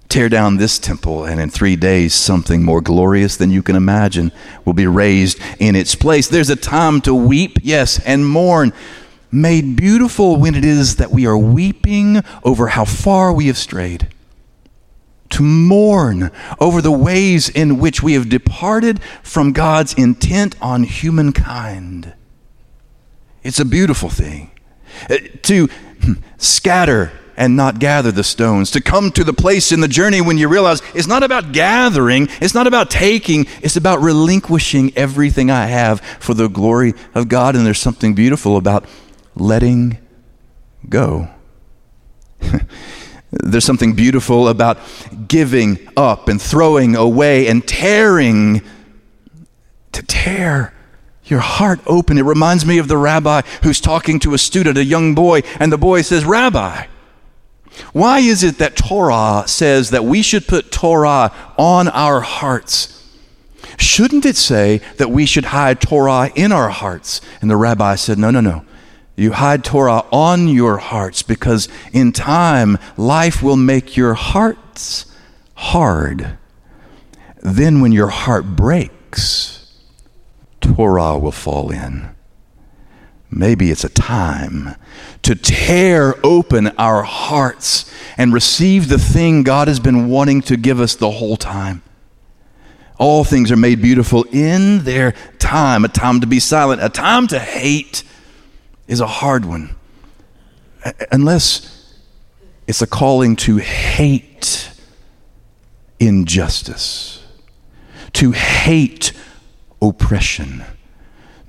Tear 0.08 0.28
down 0.28 0.56
this 0.56 0.78
temple, 0.80 1.24
and 1.24 1.40
in 1.40 1.50
three 1.50 1.76
days, 1.76 2.14
something 2.14 2.64
more 2.64 2.80
glorious 2.80 3.36
than 3.36 3.50
you 3.50 3.62
can 3.62 3.76
imagine 3.76 4.32
will 4.64 4.72
be 4.72 4.86
raised 4.86 5.38
in 5.60 5.76
its 5.76 5.94
place. 5.94 6.26
There's 6.26 6.50
a 6.50 6.56
time 6.56 7.00
to 7.02 7.14
weep, 7.14 7.58
yes, 7.62 8.00
and 8.04 8.26
mourn. 8.26 8.72
Made 9.32 9.76
beautiful 9.76 10.36
when 10.36 10.54
it 10.54 10.64
is 10.64 10.96
that 10.96 11.10
we 11.10 11.26
are 11.26 11.38
weeping 11.38 12.22
over 12.42 12.68
how 12.68 12.84
far 12.84 13.32
we 13.32 13.46
have 13.46 13.58
strayed 13.58 14.08
to 15.30 15.42
mourn 15.42 16.30
over 16.58 16.82
the 16.82 16.90
ways 16.90 17.48
in 17.48 17.78
which 17.78 18.02
we 18.02 18.14
have 18.14 18.28
departed 18.28 19.02
from 19.22 19.52
God's 19.52 19.94
intent 19.94 20.56
on 20.60 20.82
humankind. 20.82 22.12
It's 23.42 23.60
a 23.60 23.64
beautiful 23.64 24.10
thing. 24.10 24.50
Uh, 25.08 25.16
to 25.42 25.68
scatter 26.36 27.12
and 27.36 27.56
not 27.56 27.78
gather 27.78 28.10
the 28.10 28.24
stones, 28.24 28.70
to 28.72 28.82
come 28.82 29.10
to 29.12 29.24
the 29.24 29.32
place 29.32 29.72
in 29.72 29.80
the 29.80 29.88
journey 29.88 30.20
when 30.20 30.36
you 30.36 30.46
realize 30.46 30.82
it's 30.94 31.06
not 31.06 31.22
about 31.22 31.52
gathering, 31.52 32.28
it's 32.40 32.54
not 32.54 32.66
about 32.66 32.90
taking, 32.90 33.46
it's 33.62 33.76
about 33.76 34.00
relinquishing 34.00 34.92
everything 34.94 35.50
I 35.50 35.66
have 35.66 36.00
for 36.18 36.34
the 36.34 36.48
glory 36.48 36.92
of 37.14 37.28
God. 37.28 37.56
And 37.56 37.64
there's 37.64 37.78
something 37.78 38.14
beautiful 38.14 38.56
about 38.58 38.84
letting 39.40 39.98
go. 40.88 41.28
There's 43.30 43.64
something 43.64 43.94
beautiful 43.94 44.48
about 44.48 44.78
giving 45.28 45.88
up 45.96 46.28
and 46.28 46.40
throwing 46.40 46.96
away 46.96 47.46
and 47.46 47.66
tearing. 47.66 48.62
To 49.92 50.02
tear 50.04 50.72
your 51.24 51.40
heart 51.40 51.80
open. 51.86 52.18
It 52.18 52.22
reminds 52.22 52.66
me 52.66 52.78
of 52.78 52.88
the 52.88 52.96
rabbi 52.96 53.42
who's 53.62 53.80
talking 53.80 54.18
to 54.20 54.34
a 54.34 54.38
student, 54.38 54.76
a 54.78 54.84
young 54.84 55.14
boy, 55.14 55.42
and 55.58 55.72
the 55.72 55.78
boy 55.78 56.02
says, 56.02 56.24
Rabbi, 56.24 56.86
why 57.92 58.18
is 58.18 58.42
it 58.42 58.58
that 58.58 58.76
Torah 58.76 59.44
says 59.46 59.90
that 59.90 60.04
we 60.04 60.22
should 60.22 60.46
put 60.46 60.70
Torah 60.70 61.32
on 61.56 61.88
our 61.88 62.20
hearts? 62.20 62.96
Shouldn't 63.78 64.26
it 64.26 64.36
say 64.36 64.80
that 64.98 65.10
we 65.10 65.24
should 65.24 65.46
hide 65.46 65.80
Torah 65.80 66.30
in 66.34 66.52
our 66.52 66.68
hearts? 66.68 67.20
And 67.40 67.50
the 67.50 67.56
rabbi 67.56 67.94
said, 67.94 68.18
No, 68.18 68.30
no, 68.30 68.40
no. 68.40 68.64
You 69.16 69.32
hide 69.32 69.64
Torah 69.64 70.04
on 70.10 70.48
your 70.48 70.78
hearts 70.78 71.22
because 71.22 71.68
in 71.92 72.12
time 72.12 72.78
life 72.96 73.42
will 73.42 73.56
make 73.56 73.96
your 73.96 74.14
hearts 74.14 75.06
hard. 75.54 76.38
Then, 77.42 77.80
when 77.80 77.92
your 77.92 78.08
heart 78.08 78.44
breaks, 78.56 79.78
Torah 80.60 81.18
will 81.18 81.32
fall 81.32 81.70
in. 81.70 82.14
Maybe 83.30 83.70
it's 83.70 83.84
a 83.84 83.88
time 83.88 84.74
to 85.22 85.34
tear 85.34 86.14
open 86.24 86.68
our 86.78 87.02
hearts 87.02 87.92
and 88.18 88.32
receive 88.32 88.88
the 88.88 88.98
thing 88.98 89.42
God 89.42 89.68
has 89.68 89.78
been 89.80 90.08
wanting 90.08 90.42
to 90.42 90.56
give 90.56 90.80
us 90.80 90.96
the 90.96 91.10
whole 91.10 91.36
time. 91.36 91.82
All 92.98 93.24
things 93.24 93.50
are 93.50 93.56
made 93.56 93.80
beautiful 93.80 94.24
in 94.30 94.84
their 94.84 95.12
time 95.38 95.84
a 95.84 95.88
time 95.88 96.20
to 96.20 96.26
be 96.26 96.40
silent, 96.40 96.82
a 96.82 96.88
time 96.88 97.26
to 97.28 97.38
hate 97.38 98.02
is 98.90 99.00
a 99.00 99.06
hard 99.06 99.46
one. 99.46 99.76
Unless 101.12 101.94
it's 102.66 102.82
a 102.82 102.86
calling 102.86 103.36
to 103.36 103.58
hate 103.58 104.72
injustice, 106.00 107.24
to 108.14 108.32
hate 108.32 109.12
oppression, 109.80 110.64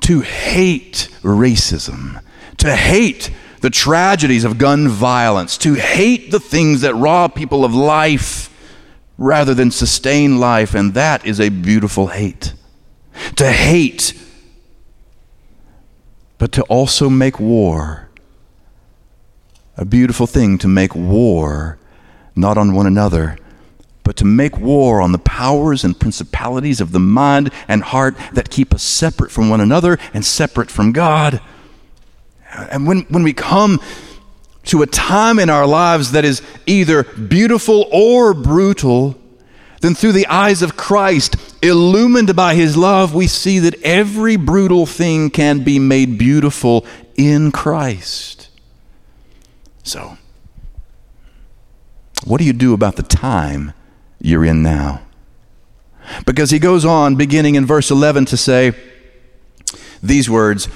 to 0.01 0.21
hate 0.21 1.09
racism, 1.23 2.21
to 2.57 2.75
hate 2.75 3.31
the 3.61 3.71
tragedies 3.71 4.43
of 4.43 4.59
gun 4.59 4.87
violence, 4.87 5.57
to 5.57 5.73
hate 5.73 6.29
the 6.29 6.39
things 6.39 6.81
that 6.81 6.93
rob 6.93 7.33
people 7.33 7.65
of 7.65 7.73
life 7.73 8.49
rather 9.17 9.55
than 9.55 9.71
sustain 9.71 10.39
life. 10.39 10.75
And 10.75 10.93
that 10.93 11.25
is 11.25 11.39
a 11.39 11.49
beautiful 11.49 12.07
hate. 12.07 12.53
To 13.37 13.51
hate 13.51 14.13
but 16.41 16.51
to 16.51 16.63
also 16.63 17.07
make 17.07 17.39
war. 17.39 18.09
A 19.77 19.85
beautiful 19.85 20.25
thing 20.25 20.57
to 20.57 20.67
make 20.67 20.95
war, 20.95 21.77
not 22.35 22.57
on 22.57 22.73
one 22.73 22.87
another, 22.87 23.37
but 24.03 24.15
to 24.15 24.25
make 24.25 24.57
war 24.57 25.03
on 25.03 25.11
the 25.11 25.19
powers 25.19 25.83
and 25.83 25.99
principalities 25.99 26.81
of 26.81 26.93
the 26.93 26.99
mind 26.99 27.51
and 27.67 27.83
heart 27.83 28.15
that 28.33 28.49
keep 28.49 28.73
us 28.73 28.81
separate 28.81 29.29
from 29.29 29.51
one 29.51 29.61
another 29.61 29.99
and 30.15 30.25
separate 30.25 30.71
from 30.71 30.91
God. 30.91 31.39
And 32.71 32.87
when, 32.87 33.01
when 33.01 33.21
we 33.21 33.33
come 33.33 33.79
to 34.63 34.81
a 34.81 34.87
time 34.87 35.37
in 35.37 35.47
our 35.47 35.67
lives 35.67 36.11
that 36.13 36.25
is 36.25 36.41
either 36.65 37.03
beautiful 37.03 37.87
or 37.91 38.33
brutal, 38.33 39.15
then 39.81 39.93
through 39.93 40.13
the 40.13 40.25
eyes 40.25 40.63
of 40.63 40.75
Christ, 40.75 41.35
illumined 41.61 42.35
by 42.35 42.55
his 42.55 42.75
love, 42.75 43.13
we 43.13 43.27
see 43.27 43.59
that 43.59 43.81
every 43.83 44.35
brutal 44.35 44.85
thing 44.85 45.29
can 45.29 45.63
be 45.63 45.79
made 45.79 46.17
beautiful 46.17 46.85
in 47.15 47.51
Christ. 47.51 48.49
So, 49.83 50.17
what 52.23 52.37
do 52.39 52.45
you 52.45 52.53
do 52.53 52.73
about 52.73 52.95
the 52.95 53.03
time 53.03 53.73
you're 54.19 54.45
in 54.45 54.63
now? 54.63 55.01
Because 56.25 56.51
he 56.51 56.59
goes 56.59 56.85
on, 56.85 57.15
beginning 57.15 57.55
in 57.55 57.65
verse 57.65 57.91
11, 57.91 58.25
to 58.25 58.37
say 58.37 58.73
these 60.01 60.29
words 60.29 60.67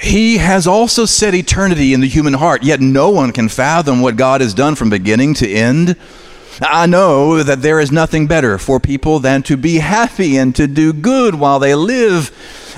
He 0.00 0.38
has 0.38 0.66
also 0.66 1.04
set 1.04 1.34
eternity 1.34 1.94
in 1.94 2.00
the 2.00 2.08
human 2.08 2.34
heart, 2.34 2.62
yet 2.62 2.80
no 2.80 3.10
one 3.10 3.32
can 3.32 3.48
fathom 3.48 4.00
what 4.00 4.16
God 4.16 4.40
has 4.40 4.54
done 4.54 4.74
from 4.74 4.90
beginning 4.90 5.34
to 5.34 5.48
end. 5.48 5.96
I 6.60 6.86
know 6.86 7.42
that 7.42 7.62
there 7.62 7.80
is 7.80 7.90
nothing 7.90 8.26
better 8.26 8.58
for 8.58 8.78
people 8.78 9.18
than 9.18 9.42
to 9.44 9.56
be 9.56 9.76
happy 9.78 10.36
and 10.36 10.54
to 10.56 10.66
do 10.66 10.92
good 10.92 11.34
while 11.34 11.58
they 11.58 11.74
live, 11.74 12.30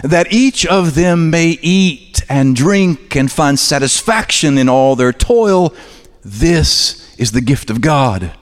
that 0.03 0.33
each 0.33 0.65
of 0.67 0.95
them 0.95 1.31
may 1.31 1.59
eat 1.61 2.23
and 2.29 2.55
drink 2.55 3.17
and 3.17 3.31
find 3.31 3.59
satisfaction 3.59 4.59
in 4.59 4.69
all 4.69 4.97
their 4.97 5.13
toil. 5.13 5.75
This 6.23 7.15
is 7.19 7.33
the 7.33 7.41
gift 7.41 7.71
of 7.71 7.81
God. 7.81 8.33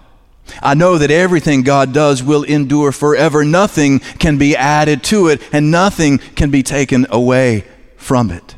I 0.61 0.75
know 0.75 0.99
that 0.99 1.11
everything 1.11 1.63
God 1.63 1.95
does 1.95 2.23
will 2.23 2.43
endure 2.43 2.93
forever. 2.93 3.45
Nothing 3.45 4.01
can 4.01 4.39
be 4.39 4.57
added 4.57 5.03
to 5.05 5.29
it, 5.29 5.41
and 5.53 5.71
nothing 5.71 6.19
can 6.19 6.51
be 6.51 6.63
taken 6.63 7.07
away 7.09 7.65
from 7.97 8.31
it. 8.31 8.57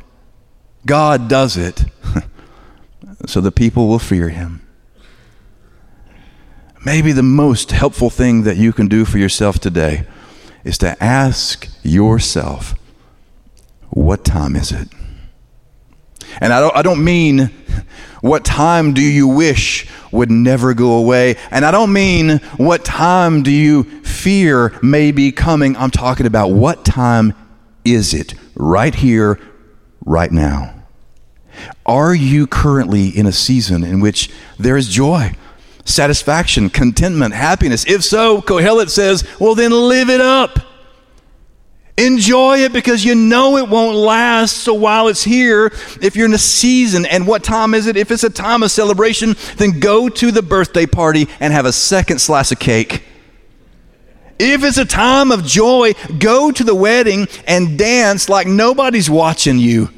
God 0.85 1.29
does 1.29 1.57
it 1.57 1.85
so 3.25 3.41
the 3.41 3.51
people 3.51 3.87
will 3.87 3.99
fear 3.99 4.29
him. 4.29 4.64
Maybe 6.85 7.13
the 7.13 7.23
most 7.23 7.71
helpful 7.71 8.11
thing 8.11 8.43
that 8.43 8.57
you 8.57 8.71
can 8.71 8.87
do 8.87 9.05
for 9.05 9.17
yourself 9.17 9.57
today 9.57 10.05
is 10.63 10.77
to 10.77 11.03
ask 11.03 11.67
yourself, 11.81 12.75
what 13.89 14.23
time 14.23 14.55
is 14.55 14.71
it? 14.71 14.87
And 16.39 16.53
I 16.53 16.59
don't, 16.59 16.75
I 16.75 16.83
don't 16.83 17.03
mean 17.03 17.49
what 18.21 18.45
time 18.45 18.93
do 18.93 19.01
you 19.01 19.27
wish 19.27 19.87
would 20.11 20.29
never 20.29 20.75
go 20.75 20.93
away. 20.93 21.37
And 21.49 21.65
I 21.65 21.71
don't 21.71 21.91
mean 21.91 22.37
what 22.57 22.85
time 22.85 23.41
do 23.41 23.51
you 23.51 23.83
fear 24.03 24.77
may 24.83 25.11
be 25.11 25.31
coming. 25.31 25.75
I'm 25.77 25.91
talking 25.91 26.27
about 26.27 26.49
what 26.49 26.85
time 26.85 27.33
is 27.83 28.13
it 28.13 28.35
right 28.53 28.93
here, 28.93 29.39
right 30.05 30.31
now? 30.31 30.83
Are 31.85 32.13
you 32.13 32.45
currently 32.45 33.07
in 33.07 33.25
a 33.25 33.31
season 33.31 33.83
in 33.83 34.01
which 34.01 34.29
there 34.59 34.77
is 34.77 34.87
joy? 34.87 35.33
Satisfaction, 35.85 36.69
contentment, 36.69 37.33
happiness? 37.33 37.85
If 37.87 38.03
so, 38.03 38.41
Kohelet 38.41 38.89
says, 38.89 39.23
well, 39.39 39.55
then 39.55 39.71
live 39.71 40.09
it 40.09 40.19
up. 40.21 40.59
Enjoy 41.97 42.57
it 42.57 42.73
because 42.73 43.05
you 43.05 43.15
know 43.15 43.55
it 43.55 43.69
won't 43.69 43.95
last. 43.95 44.57
So 44.57 44.73
while 44.73 45.07
it's 45.07 45.23
here, 45.23 45.71
if 46.01 46.17
you're 46.17 46.25
in 46.25 46.33
a 46.33 46.37
season, 46.37 47.05
and 47.05 47.25
what 47.25 47.41
time 47.41 47.73
is 47.73 47.87
it? 47.87 47.95
If 47.95 48.11
it's 48.11 48.25
a 48.25 48.29
time 48.29 48.63
of 48.63 48.71
celebration, 48.71 49.35
then 49.55 49.79
go 49.79 50.09
to 50.09 50.31
the 50.31 50.41
birthday 50.41 50.85
party 50.85 51.29
and 51.39 51.53
have 51.53 51.65
a 51.65 51.71
second 51.71 52.19
slice 52.19 52.51
of 52.51 52.59
cake. 52.59 53.03
If 54.37 54.65
it's 54.65 54.77
a 54.77 54.83
time 54.83 55.31
of 55.31 55.45
joy, 55.45 55.93
go 56.19 56.51
to 56.51 56.63
the 56.65 56.75
wedding 56.75 57.27
and 57.47 57.79
dance 57.79 58.27
like 58.27 58.47
nobody's 58.47 59.09
watching 59.09 59.57
you. 59.57 59.89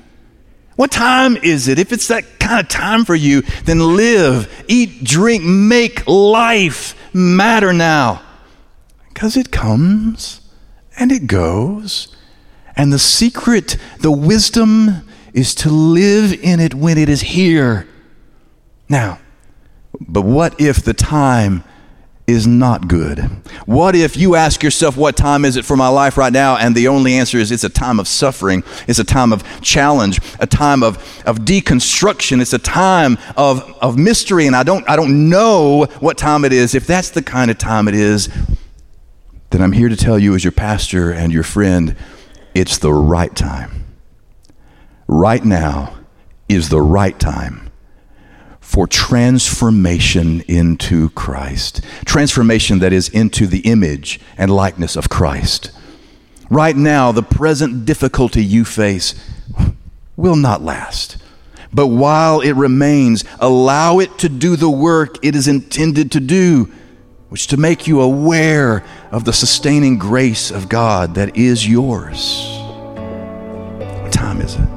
What 0.78 0.92
time 0.92 1.38
is 1.38 1.68
it? 1.68 1.80
If 1.80 1.92
it's 1.92 2.08
that 2.08 2.40
kind 2.40 2.62
of 2.62 2.70
time 2.70 3.04
for 3.04 3.16
you, 3.16 3.42
then 3.66 3.80
live, 3.80 4.64
eat, 4.68 5.04
drink, 5.04 5.44
make 5.44 6.08
life 6.08 6.96
matter 7.14 7.74
now. 7.74 8.22
Because 9.10 9.36
it 9.36 9.52
comes 9.52 10.40
and 10.98 11.12
it 11.12 11.26
goes. 11.26 12.16
And 12.76 12.94
the 12.94 13.00
secret, 13.00 13.78
the 14.02 14.12
wisdom, 14.12 15.02
is 15.34 15.56
to 15.56 15.70
live 15.70 16.32
in 16.32 16.60
it 16.60 16.76
when 16.76 17.00
it 17.00 17.10
is 17.10 17.22
here. 17.22 17.88
Now, 18.88 19.20
but 20.00 20.22
what 20.22 20.62
if 20.62 20.84
the 20.84 20.94
time 20.94 21.64
is 22.28 22.46
not 22.46 22.90
good? 22.90 23.20
What 23.66 23.96
if 23.96 24.18
you 24.18 24.36
ask 24.36 24.62
yourself, 24.62 24.98
What 24.98 25.16
time 25.16 25.46
is 25.46 25.56
it 25.56 25.64
for 25.64 25.78
my 25.78 25.88
life 25.88 26.18
right 26.18 26.32
now? 26.32 26.58
And 26.58 26.76
the 26.76 26.90
only 26.90 27.16
answer 27.16 27.38
is, 27.38 27.52
It's 27.52 27.64
a 27.64 27.70
time 27.70 28.00
of 28.00 28.08
suffering. 28.08 28.64
It's 28.86 29.00
a 29.00 29.06
time 29.06 29.32
of 29.32 29.44
challenge, 29.62 30.20
a 30.40 30.46
time 30.46 30.84
of, 30.84 30.98
of 31.26 31.40
deconstruction. 31.40 32.42
It's 32.42 32.52
a 32.52 32.60
time 32.60 33.18
of, 33.38 33.64
of 33.82 33.98
mystery, 33.98 34.46
and 34.46 34.56
I 34.56 34.64
don't, 34.64 34.88
I 34.90 34.98
don't 34.98 35.30
know 35.30 35.86
what 36.02 36.18
time 36.18 36.44
it 36.44 36.52
is. 36.52 36.76
If 36.76 36.86
that's 36.86 37.12
the 37.12 37.22
kind 37.22 37.50
of 37.50 37.58
time 37.58 37.88
it 37.88 37.96
is, 37.96 38.30
then 39.52 39.62
I'm 39.62 39.72
here 39.72 39.88
to 39.88 39.96
tell 39.96 40.20
you, 40.20 40.36
as 40.36 40.44
your 40.44 40.52
pastor 40.52 41.12
and 41.12 41.32
your 41.32 41.44
friend, 41.44 41.96
it's 42.54 42.78
the 42.78 42.94
right 42.94 43.34
time. 43.34 43.86
Right 45.08 45.44
now 45.44 45.98
is 46.50 46.68
the 46.68 46.82
right 46.82 47.18
time 47.18 47.67
for 48.68 48.86
transformation 48.86 50.42
into 50.42 51.10
Christ. 51.12 51.82
Transformation 52.04 52.80
that 52.80 52.92
is 52.92 53.08
into 53.08 53.48
the 53.48 53.60
image 53.60 54.20
and 54.38 54.52
likeness 54.52 54.98
of 54.98 55.08
Christ. 55.08 55.72
Right 56.50 56.76
now, 56.76 57.14
the 57.14 57.24
present 57.24 57.86
difficulty 57.86 58.44
you 58.44 58.66
face 58.66 59.16
will 60.18 60.36
not 60.36 60.62
last. 60.62 61.16
But 61.72 61.88
while 61.88 62.42
it 62.42 62.52
remains, 62.52 63.24
allow 63.40 64.00
it 64.00 64.18
to 64.20 64.28
do 64.28 64.58
the 64.58 64.70
work 64.70 65.16
it 65.24 65.34
is 65.34 65.48
intended 65.48 66.12
to 66.12 66.20
do 66.20 66.70
which 67.30 67.48
to 67.48 67.58
make 67.58 67.88
you 67.88 68.02
aware 68.02 68.84
of 69.12 69.24
the 69.24 69.34
sustaining 69.34 69.98
grace 69.98 70.52
of 70.52 70.68
God 70.68 71.16
that 71.16 71.38
is 71.38 71.66
yours. 71.68 72.46
What 74.02 74.12
time 74.12 74.42
is 74.42 74.56
it? 74.56 74.77